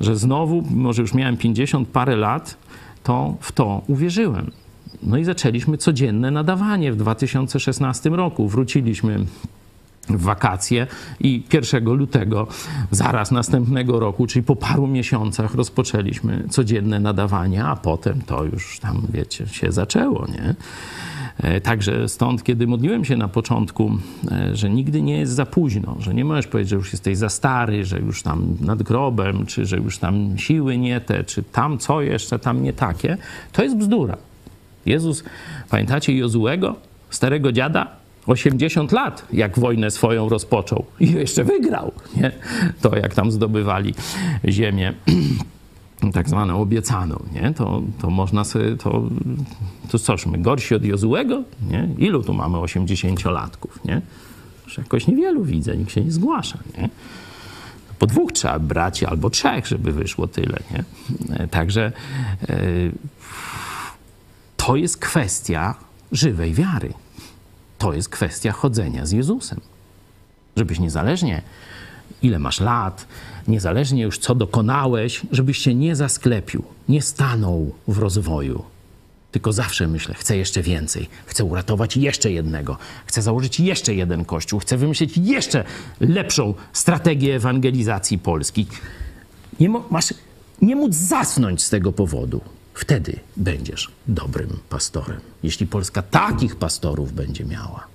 [0.00, 2.56] Że znowu, mimo że już miałem 50 parę lat,
[3.02, 4.50] to w to uwierzyłem.
[5.02, 8.48] No i zaczęliśmy codzienne nadawanie w 2016 roku.
[8.48, 9.24] Wróciliśmy
[10.08, 10.86] wakacje
[11.20, 12.46] i 1 lutego
[12.90, 19.02] zaraz następnego roku, czyli po paru miesiącach rozpoczęliśmy codzienne nadawanie, a potem to już tam,
[19.12, 20.54] wiecie, się zaczęło, nie?
[21.38, 23.90] E, także stąd, kiedy modliłem się na początku,
[24.30, 27.28] e, że nigdy nie jest za późno, że nie możesz powiedzieć, że już jesteś za
[27.28, 31.78] stary, że już tam nad grobem, czy że już tam siły nie te, czy tam
[31.78, 33.16] co jeszcze tam nie takie,
[33.52, 34.16] to jest bzdura.
[34.86, 35.24] Jezus,
[35.70, 36.76] pamiętacie Jozułego,
[37.10, 37.99] starego dziada?
[38.26, 42.32] 80 lat, jak wojnę swoją rozpoczął i jeszcze wygrał, nie?
[42.80, 43.94] To jak tam zdobywali
[44.48, 44.92] ziemię
[46.12, 47.54] tak zwaną obiecaną, nie?
[47.54, 49.02] To, to można sobie, to,
[49.90, 51.88] to coż, my gorsi od Jozułego, nie?
[51.98, 54.02] Ilu tu mamy 80-latków, nie?
[54.64, 56.88] Już jakoś niewielu widzę, nikt się nie zgłasza, nie?
[57.98, 60.84] Po dwóch trzeba brać, albo trzech, żeby wyszło tyle, nie?
[61.48, 61.92] Także
[62.48, 62.56] e,
[64.56, 65.74] to jest kwestia
[66.12, 66.92] żywej wiary.
[67.80, 69.60] To jest kwestia chodzenia z Jezusem.
[70.56, 71.42] Żebyś niezależnie
[72.22, 73.06] ile masz lat,
[73.48, 78.62] niezależnie już co dokonałeś, żebyś się nie zasklepił, nie stanął w rozwoju.
[79.32, 82.76] Tylko zawsze myślę, chcę jeszcze więcej, chcę uratować jeszcze jednego,
[83.06, 85.64] chcę założyć jeszcze jeden kościół, chcę wymyślić jeszcze
[86.00, 88.66] lepszą strategię ewangelizacji Polski.
[89.60, 90.14] Nie, masz
[90.62, 92.40] nie móc zasnąć z tego powodu.
[92.80, 95.20] Wtedy będziesz dobrym pastorem.
[95.42, 97.86] Jeśli Polska takich pastorów będzie miała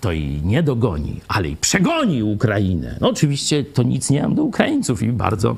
[0.00, 2.98] to i nie dogoni, ale i przegoni Ukrainę.
[3.00, 5.56] No oczywiście to nic nie mam do Ukraińców i bardzo,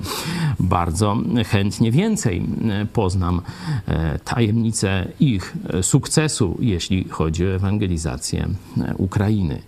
[0.60, 3.42] bardzo chętnie więcej e, poznam
[3.88, 8.48] e, tajemnicę ich sukcesu, jeśli chodzi o ewangelizację
[8.78, 9.62] e, Ukrainy.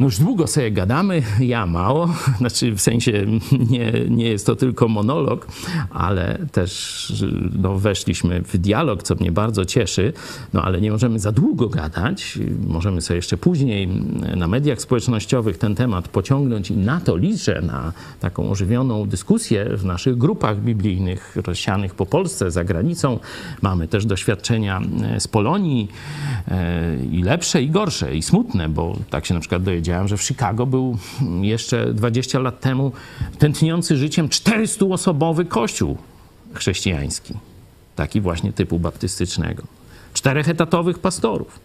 [0.00, 3.26] No już długo sobie gadamy, ja mało, znaczy w sensie
[3.70, 5.46] nie, nie jest to tylko monolog,
[5.90, 7.12] ale też
[7.58, 10.12] no, weszliśmy w dialog, co mnie bardzo cieszy,
[10.52, 13.88] no ale nie możemy za długo gadać, możemy sobie jeszcze później
[14.36, 19.84] na mediach społecznościowych ten temat pociągnąć i na to liczę, na taką ożywioną dyskusję w
[19.84, 23.18] naszych grupach biblijnych rozsianych po Polsce, za granicą.
[23.62, 24.80] Mamy też doświadczenia
[25.18, 25.88] z Polonii
[26.48, 30.16] e, i lepsze i gorsze i smutne, bo tak się na przykład dojedzie powiedziałem, że
[30.16, 30.98] w Chicago był
[31.40, 32.92] jeszcze 20 lat temu
[33.38, 35.98] tętniący życiem 400-osobowy kościół
[36.54, 37.34] chrześcijański.
[37.96, 39.62] Taki właśnie typu baptystycznego.
[40.14, 41.60] Czterech etatowych pastorów.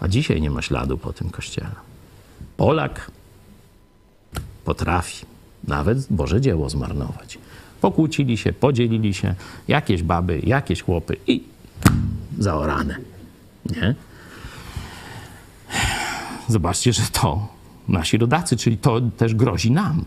[0.00, 1.74] A dzisiaj nie ma śladu po tym kościele.
[2.56, 3.10] Polak
[4.64, 5.26] potrafi
[5.68, 7.38] nawet Boże dzieło zmarnować.
[7.80, 9.34] Pokłócili się, podzielili się,
[9.68, 11.42] jakieś baby, jakieś chłopy i
[12.38, 12.96] zaorane.
[13.66, 13.94] Nie?
[16.48, 17.48] Zobaczcie, że to
[17.88, 20.04] nasi rodacy, czyli to też grozi nam.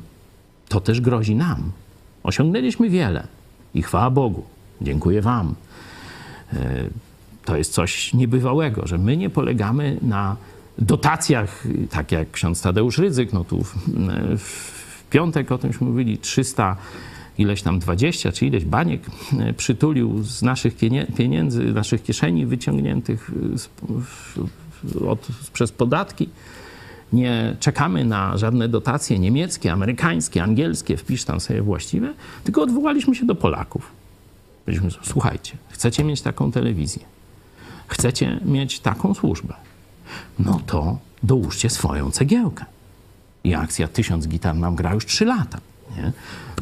[0.70, 1.72] To też grozi nam.
[2.24, 3.28] Osiągnęliśmy wiele
[3.74, 4.44] i chwała Bogu.
[4.82, 5.56] Dziękuję Wam.
[6.54, 6.90] E,
[7.46, 10.36] to jest coś niebywałego, że my nie polegamy na
[10.78, 13.76] dotacjach, tak jak ksiądz Tadeusz Rydzyk, no tu w,
[14.38, 16.76] w piątek o tymśmy mówili, 300
[17.38, 19.02] ileś tam 20 czy ileś baniek
[19.40, 20.76] e, przytulił z naszych
[21.18, 23.32] pieniędzy, naszych kieszeni wyciągniętych
[25.08, 26.30] od, przez podatki.
[27.14, 32.14] Nie czekamy na żadne dotacje niemieckie, amerykańskie, angielskie, wpisz tam sobie właściwe,
[32.44, 33.92] tylko odwołaliśmy się do Polaków.
[34.66, 37.04] Powiedzieliśmy, słuchajcie, chcecie mieć taką telewizję,
[37.88, 39.54] chcecie mieć taką służbę,
[40.40, 42.66] no to dołóżcie swoją cegiełkę.
[43.44, 45.60] I akcja Tysiąc Gitar nam gra już 3 lata.
[45.98, 46.12] Nie?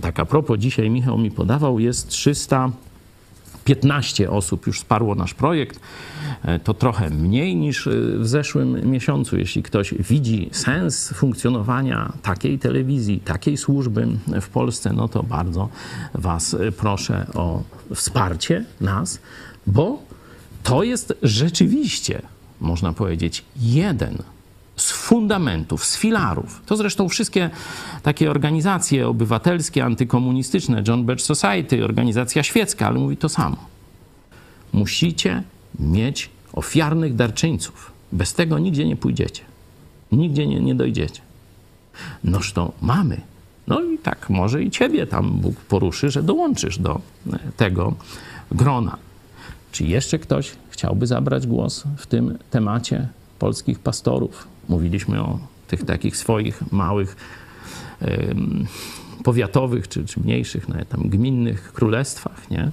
[0.01, 2.71] Tak a propos, dzisiaj Michał mi podawał, jest 300
[3.63, 5.79] 15 osób już wsparło nasz projekt.
[6.43, 9.37] E, to trochę mniej niż e, w zeszłym miesiącu.
[9.37, 14.07] Jeśli ktoś widzi sens funkcjonowania takiej telewizji, takiej służby
[14.41, 15.69] w Polsce, no to bardzo
[16.13, 17.63] Was e, proszę o
[17.95, 19.19] wsparcie nas,
[19.67, 20.03] bo
[20.63, 22.21] to jest rzeczywiście,
[22.61, 24.17] można powiedzieć, jeden
[24.75, 26.61] z fundamentów, z filarów.
[26.65, 27.49] To zresztą wszystkie
[28.03, 33.57] takie organizacje obywatelskie, antykomunistyczne, John Birch Society, organizacja świecka, ale mówi to samo.
[34.73, 35.43] Musicie
[35.79, 37.91] mieć ofiarnych darczyńców.
[38.11, 39.43] Bez tego nigdzie nie pójdziecie.
[40.11, 41.21] Nigdzie nie, nie dojdziecie.
[42.23, 43.21] Noż to mamy.
[43.67, 47.01] No i tak może i ciebie tam Bóg poruszy, że dołączysz do
[47.33, 47.93] e, tego
[48.51, 48.97] grona.
[49.71, 53.07] Czy jeszcze ktoś chciałby zabrać głos w tym temacie
[53.39, 54.52] polskich pastorów?
[54.69, 57.15] Mówiliśmy o tych takich swoich małych,
[59.23, 62.71] powiatowych czy, czy mniejszych, nawet tam gminnych królestwach, nie?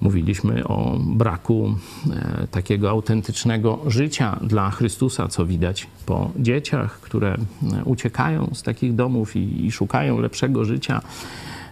[0.00, 1.74] Mówiliśmy o braku
[2.10, 8.94] e, takiego autentycznego życia dla Chrystusa, co widać po dzieciach, które e, uciekają z takich
[8.94, 11.00] domów i, i szukają lepszego życia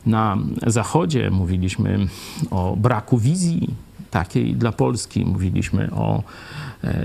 [0.06, 1.30] na Zachodzie.
[1.30, 2.06] Mówiliśmy
[2.50, 3.74] o braku wizji
[4.10, 5.24] takiej dla Polski.
[5.24, 6.22] Mówiliśmy o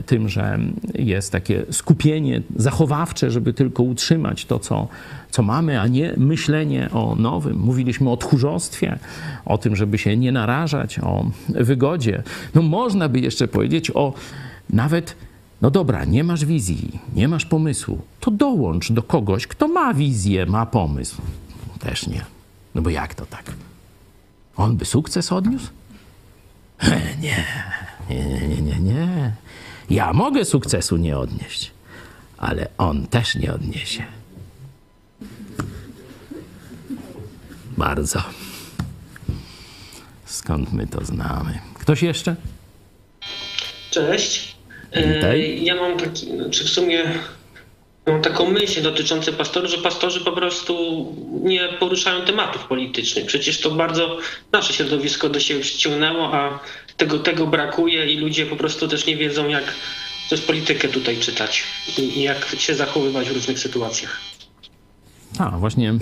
[0.06, 0.60] tym, że
[0.94, 4.88] jest takie skupienie zachowawcze, żeby tylko utrzymać to, co,
[5.32, 7.58] co mamy, a nie myślenie o nowym.
[7.58, 9.00] Mówiliśmy o tchórzostwie,
[9.46, 12.24] o tym, żeby się nie narażać, o wygodzie.
[12.56, 14.14] No można by jeszcze powiedzieć o
[14.70, 15.16] nawet
[15.62, 20.46] no dobra, nie masz wizji, nie masz pomysłu, to dołącz do kogoś, kto ma wizję,
[20.46, 21.22] ma pomysł.
[21.80, 22.26] Też nie.
[22.76, 23.44] No bo jak to tak?
[24.56, 25.70] On by sukces odniósł?
[27.22, 27.46] Nie,
[28.10, 29.34] nie, nie, nie, nie.
[29.90, 31.72] Ja mogę sukcesu nie odnieść,
[32.38, 34.04] ale on też nie odniesie.
[37.78, 38.24] Bardzo.
[40.26, 41.60] Skąd my to znamy?
[41.80, 42.36] Ktoś jeszcze?
[43.92, 44.56] Cześć.
[44.96, 45.42] Witaj.
[45.42, 47.04] E, Ja mam taki, czy w sumie
[48.08, 50.76] mam taką myśl dotyczącą pastorów, że pastorzy po prostu
[51.44, 53.26] nie poruszają tematów politycznych.
[53.26, 54.18] Przecież to bardzo
[54.52, 56.60] nasze środowisko do siebie przyciągnęło, a
[56.98, 59.64] tego, tego brakuje i ludzie po prostu też nie wiedzą, jak
[60.26, 61.64] przez politykę tutaj czytać
[61.98, 64.20] i jak się zachowywać w różnych sytuacjach.
[65.38, 65.94] A, właśnie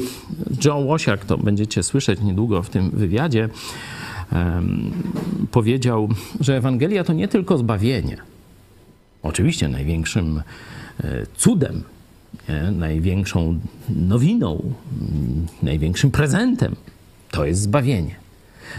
[0.66, 3.50] Joe Łosiak, to będziecie słyszeć niedługo w tym wywiadzie,
[4.32, 4.92] em,
[5.52, 6.10] powiedział,
[6.40, 8.18] że Ewangelia to nie tylko zbawienie.
[9.24, 10.42] Oczywiście największym
[11.04, 11.84] e, cudem,
[12.50, 12.72] nie?
[12.72, 13.60] największą
[13.90, 14.74] nowiną,
[15.64, 16.76] największym prezentem
[17.32, 18.23] to jest zbawienie.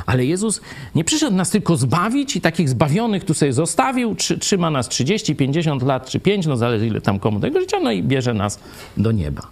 [0.06, 0.60] Ale Jezus
[0.94, 5.36] nie przyszedł nas tylko zbawić i takich zbawionych tu sobie zostawił, trzy, trzyma nas 30,
[5.36, 8.58] 50 lat czy 5, no zależy ile tam komu tego życia, no i bierze nas
[8.96, 9.42] do nieba.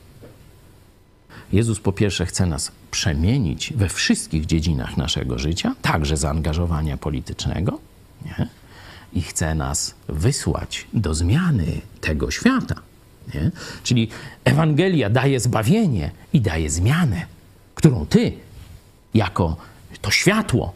[1.52, 7.78] Jezus po pierwsze chce nas przemienić we wszystkich dziedzinach naszego życia, także zaangażowania politycznego,
[8.24, 8.48] nie?
[9.12, 12.74] i chce nas wysłać do zmiany tego świata.
[13.34, 13.50] Nie?
[13.82, 14.08] Czyli
[14.44, 17.26] Ewangelia daje zbawienie i daje zmianę,
[17.74, 18.32] którą ty,
[19.14, 19.56] jako
[20.02, 20.72] to światło,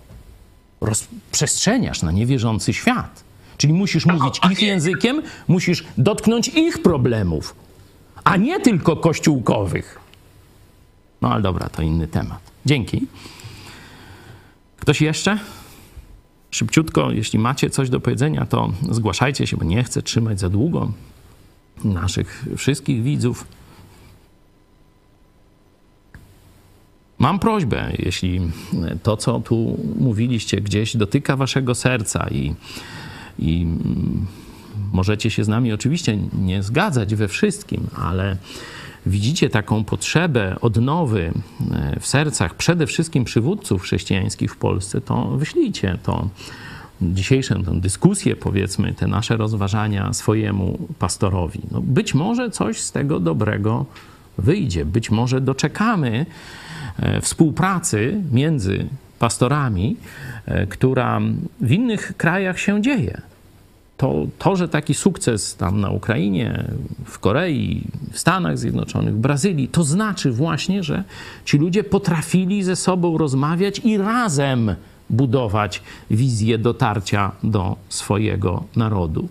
[0.81, 3.24] rozprzestrzeniasz na niewierzący świat.
[3.57, 7.55] Czyli musisz mówić ich językiem, musisz dotknąć ich problemów,
[8.24, 10.01] a nie tylko kościółkowych.
[11.23, 12.40] No ale dobra, to inny temat.
[12.66, 13.07] Dzięki.
[14.77, 15.39] Ktoś jeszcze?
[16.51, 20.93] Szybciutko, jeśli macie coś do powiedzenia, to zgłaszajcie się, bo nie chcę trzymać za długo
[21.85, 23.47] naszych wszystkich widzów.
[27.18, 28.40] Mam prośbę, jeśli
[29.02, 32.55] to, co tu mówiliście, gdzieś dotyka waszego serca i,
[33.38, 33.66] i
[34.93, 38.36] możecie się z nami oczywiście nie zgadzać we wszystkim, ale
[39.06, 41.32] widzicie taką potrzebę odnowy
[41.72, 46.28] e, w sercach przede wszystkim przywódców chrześcijańskich w Polsce, to wyślijcie to
[47.02, 51.60] dzisiejszą tę dyskusję, powiedzmy, te nasze rozważania swojemu pastorowi.
[51.70, 53.86] No, być może coś z tego dobrego
[54.38, 56.26] wyjdzie, być może doczekamy
[57.20, 58.86] współpracy między
[59.18, 59.97] pastorami,
[60.47, 61.20] e, która
[61.60, 63.20] w innych krajach się dzieje
[63.97, 66.64] to, to, że taki sukces tam na Ukrainie,
[67.05, 71.05] w Korei, w Stanach Zjednoczonych, w Brazylii, to znaczy właśnie, że
[71.44, 74.74] ci ludzie potrafili ze sobą rozmawiać i razem
[75.10, 79.28] budować wizję dotarcia do swojego narodu.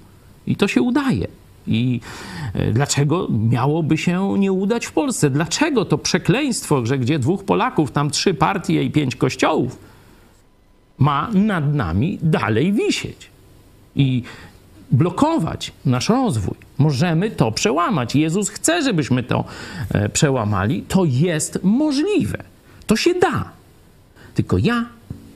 [0.47, 1.27] I to się udaje.
[1.67, 1.99] I
[2.53, 5.29] e, dlaczego miałoby się nie udać w Polsce?
[5.29, 9.79] Dlaczego to przekleństwo, że gdzie dwóch Polaków, tam trzy partie i pięć kościołów,
[10.97, 13.29] ma nad nami dalej wisieć?
[13.95, 14.23] I
[14.91, 16.55] blokować nasz rozwój.
[16.77, 18.15] Możemy to przełamać.
[18.15, 19.45] Jezus chce, żebyśmy to
[19.89, 20.83] e, przełamali.
[20.87, 22.43] To jest możliwe.
[22.87, 23.49] To się da.
[24.35, 24.85] Tylko ja,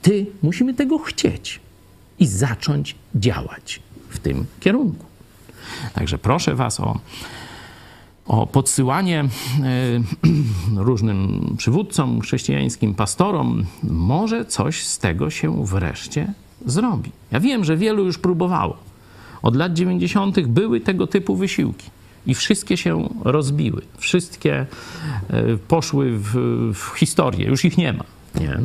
[0.02, 1.60] ty musimy tego chcieć
[2.20, 3.80] i zacząć działać
[4.10, 5.09] w tym kierunku.
[5.94, 7.00] Także proszę Was o,
[8.26, 9.28] o podsyłanie e,
[10.86, 13.66] różnym przywódcom chrześcijańskim, pastorom.
[13.84, 16.34] Może coś z tego się wreszcie
[16.66, 17.12] zrobi.
[17.32, 18.78] Ja wiem, że wielu już próbowało.
[19.42, 20.48] Od lat 90.
[20.48, 21.90] były tego typu wysiłki
[22.28, 23.82] i wszystkie się rozbiły.
[23.98, 24.66] Wszystkie
[25.30, 26.34] e, poszły w,
[26.74, 28.04] w historię, już ich nie ma.
[28.40, 28.60] Nie?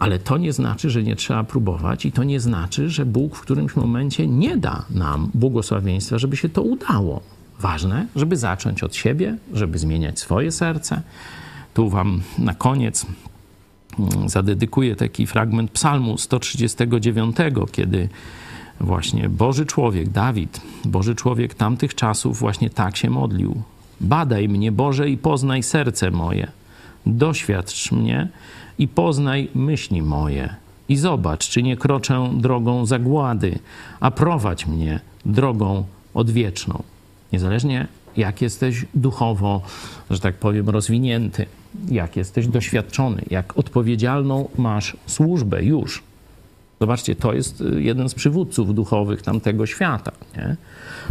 [0.00, 3.40] Ale to nie znaczy, że nie trzeba próbować, i to nie znaczy, że Bóg w
[3.40, 7.22] którymś momencie nie da nam błogosławieństwa, żeby się to udało
[7.60, 11.02] ważne, żeby zacząć od siebie, żeby zmieniać swoje serce.
[11.74, 13.06] Tu Wam na koniec
[13.98, 17.36] mm, zadedykuję taki fragment Psalmu 139,
[17.72, 18.08] kiedy
[18.80, 23.62] właśnie Boży człowiek, Dawid, Boży człowiek tamtych czasów, właśnie tak się modlił.
[24.00, 26.46] Badaj mnie, Boże, i poznaj serce moje.
[27.06, 28.28] Doświadcz mnie
[28.80, 30.54] i poznaj myśli moje.
[30.88, 33.58] I zobacz, czy nie kroczę drogą zagłady,
[34.00, 35.84] a prowadź mnie drogą
[36.14, 36.82] odwieczną.
[37.32, 37.86] Niezależnie
[38.16, 39.62] jak jesteś duchowo,
[40.10, 41.46] że tak powiem, rozwinięty,
[41.88, 46.02] jak jesteś doświadczony, jak odpowiedzialną masz służbę już.
[46.80, 50.56] Zobaczcie, to jest y, jeden z przywódców duchowych tamtego świata, nie?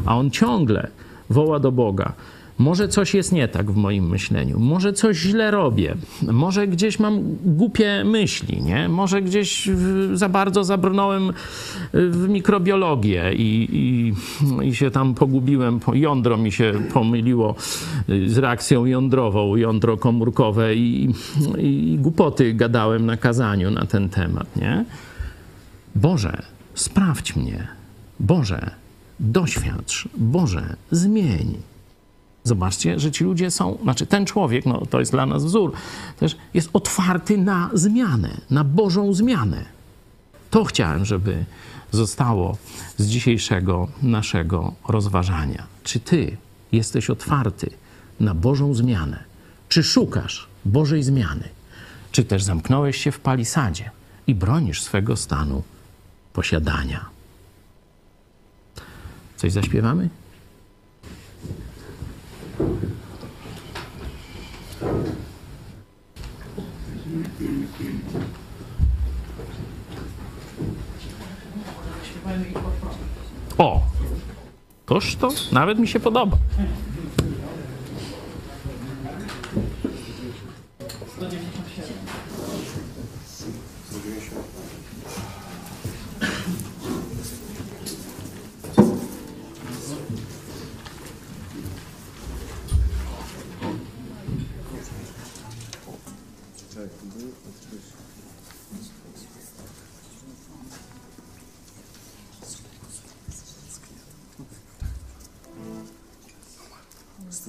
[0.05, 0.87] a on ciągle
[1.29, 2.13] woła do Boga.
[2.59, 7.37] Może coś jest nie tak w moim myśleniu, może coś źle robię, może gdzieś mam
[7.45, 8.89] głupie myśli, nie?
[8.89, 9.69] może gdzieś
[10.13, 11.33] za bardzo zabrnąłem
[11.93, 14.13] w mikrobiologię i, i,
[14.67, 17.55] i się tam pogubiłem, jądro mi się pomyliło
[18.27, 21.09] z reakcją jądrową, jądro komórkowe i,
[21.57, 24.55] i głupoty gadałem na kazaniu na ten temat.
[24.55, 24.85] Nie?
[25.95, 26.41] Boże,
[26.73, 27.67] sprawdź mnie.
[28.19, 28.71] Boże,
[29.19, 30.07] doświadcz.
[30.17, 31.68] Boże, zmień.
[32.49, 35.73] Zobaczcie, że ci ludzie są, znaczy ten człowiek, no to jest dla nas wzór,
[36.19, 39.65] też jest otwarty na zmianę, na Bożą zmianę.
[40.49, 41.45] To chciałem, żeby
[41.91, 42.57] zostało
[42.97, 45.63] z dzisiejszego naszego rozważania.
[45.83, 46.37] Czy ty
[46.71, 47.69] jesteś otwarty
[48.19, 49.23] na Bożą zmianę?
[49.69, 51.49] Czy szukasz Bożej zmiany?
[52.11, 53.91] Czy też zamknąłeś się w palisadzie
[54.27, 55.63] i bronisz swego stanu
[56.33, 57.05] posiadania?
[59.37, 60.09] Coś zaśpiewamy?
[73.57, 73.81] O!
[74.85, 76.37] Toż to nawet mi się podoba.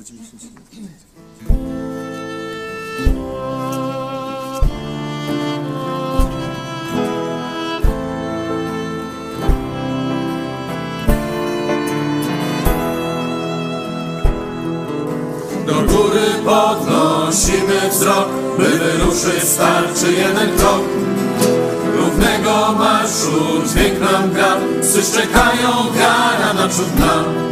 [0.01, 0.07] Do
[15.75, 18.29] góry podnosimy wzrok,
[18.59, 20.83] by wyruszyć starczy jeden krok.
[21.97, 27.50] Równego marszu dźwięk nam gra, psy czekają, wiara naprzód nam.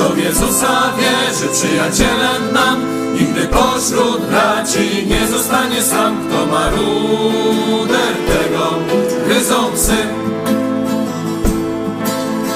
[0.00, 2.80] Kto Jezusa wierzy, przyjacielem nam,
[3.14, 6.16] nigdy pośród braci nie zostanie sam.
[6.28, 8.78] Kto ma ruder tego,
[9.26, 9.96] gryzą psy.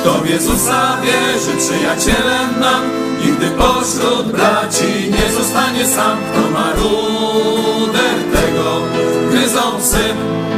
[0.01, 2.83] Kto w Jezusa wierzy, przyjacielem nam,
[3.25, 6.19] nigdy pośród braci nie zostanie sam.
[6.33, 8.81] Kto ma ruder tego,
[9.31, 10.54] gryzą.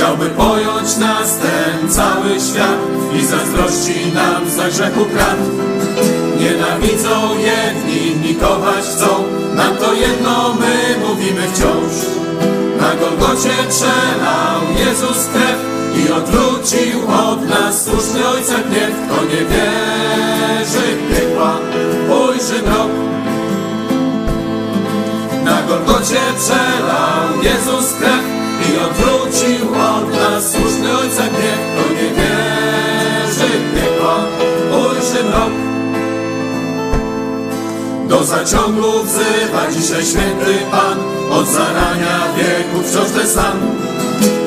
[0.00, 2.80] Chciałby pojąć nas ten cały świat
[3.20, 5.38] i zazdrości nam za grzechu krat.
[6.40, 9.06] Nienawidzą jedni, inni kochać chcą,
[9.54, 11.92] nam to jedno my mówimy wciąż.
[12.80, 15.58] Na Golgocie przelał Jezus krew
[15.96, 17.00] i odwrócił
[17.30, 18.90] od nas słuszny Ojca gniew.
[19.06, 21.58] Kto nie wierzy piekła,
[22.08, 22.90] ujrzy mrok.
[25.44, 28.24] Na Golgocie przelał Jezus krew
[28.68, 29.19] i odwrócił
[30.42, 31.60] słuszny Ojca gniew.
[31.72, 34.16] Kto nie wierzy piekła,
[34.70, 35.52] ujrzy mrok.
[38.08, 40.98] Do zaciągu wzywa dzisiaj święty Pan,
[41.30, 43.58] od zarania wieku wciąż ten sam.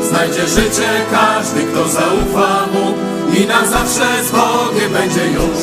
[0.10, 2.94] Znajdzie życie każdy, kto zaufa Mu
[3.38, 5.62] i na zawsze z Bogiem będzie już.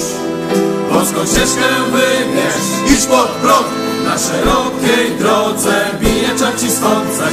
[0.93, 3.69] Boską ścieżkę wybierz, idź pod prąd,
[4.05, 7.31] na szerokiej drodze bije czar ci stąd, za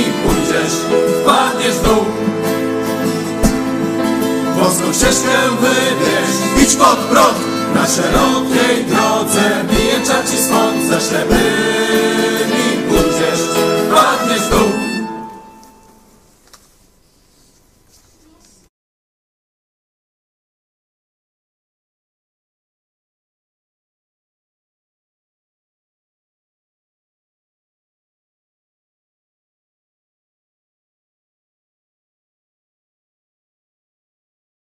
[0.00, 0.74] i pójdziesz,
[1.22, 2.04] wpadniesz w dół.
[4.58, 7.38] Wąską ścieżkę wybierz, idź pod prąd,
[7.74, 13.42] na szerokiej drodze bije czaci sąd, za ślepymi pójdziesz,
[13.88, 14.73] wpadniesz w dół.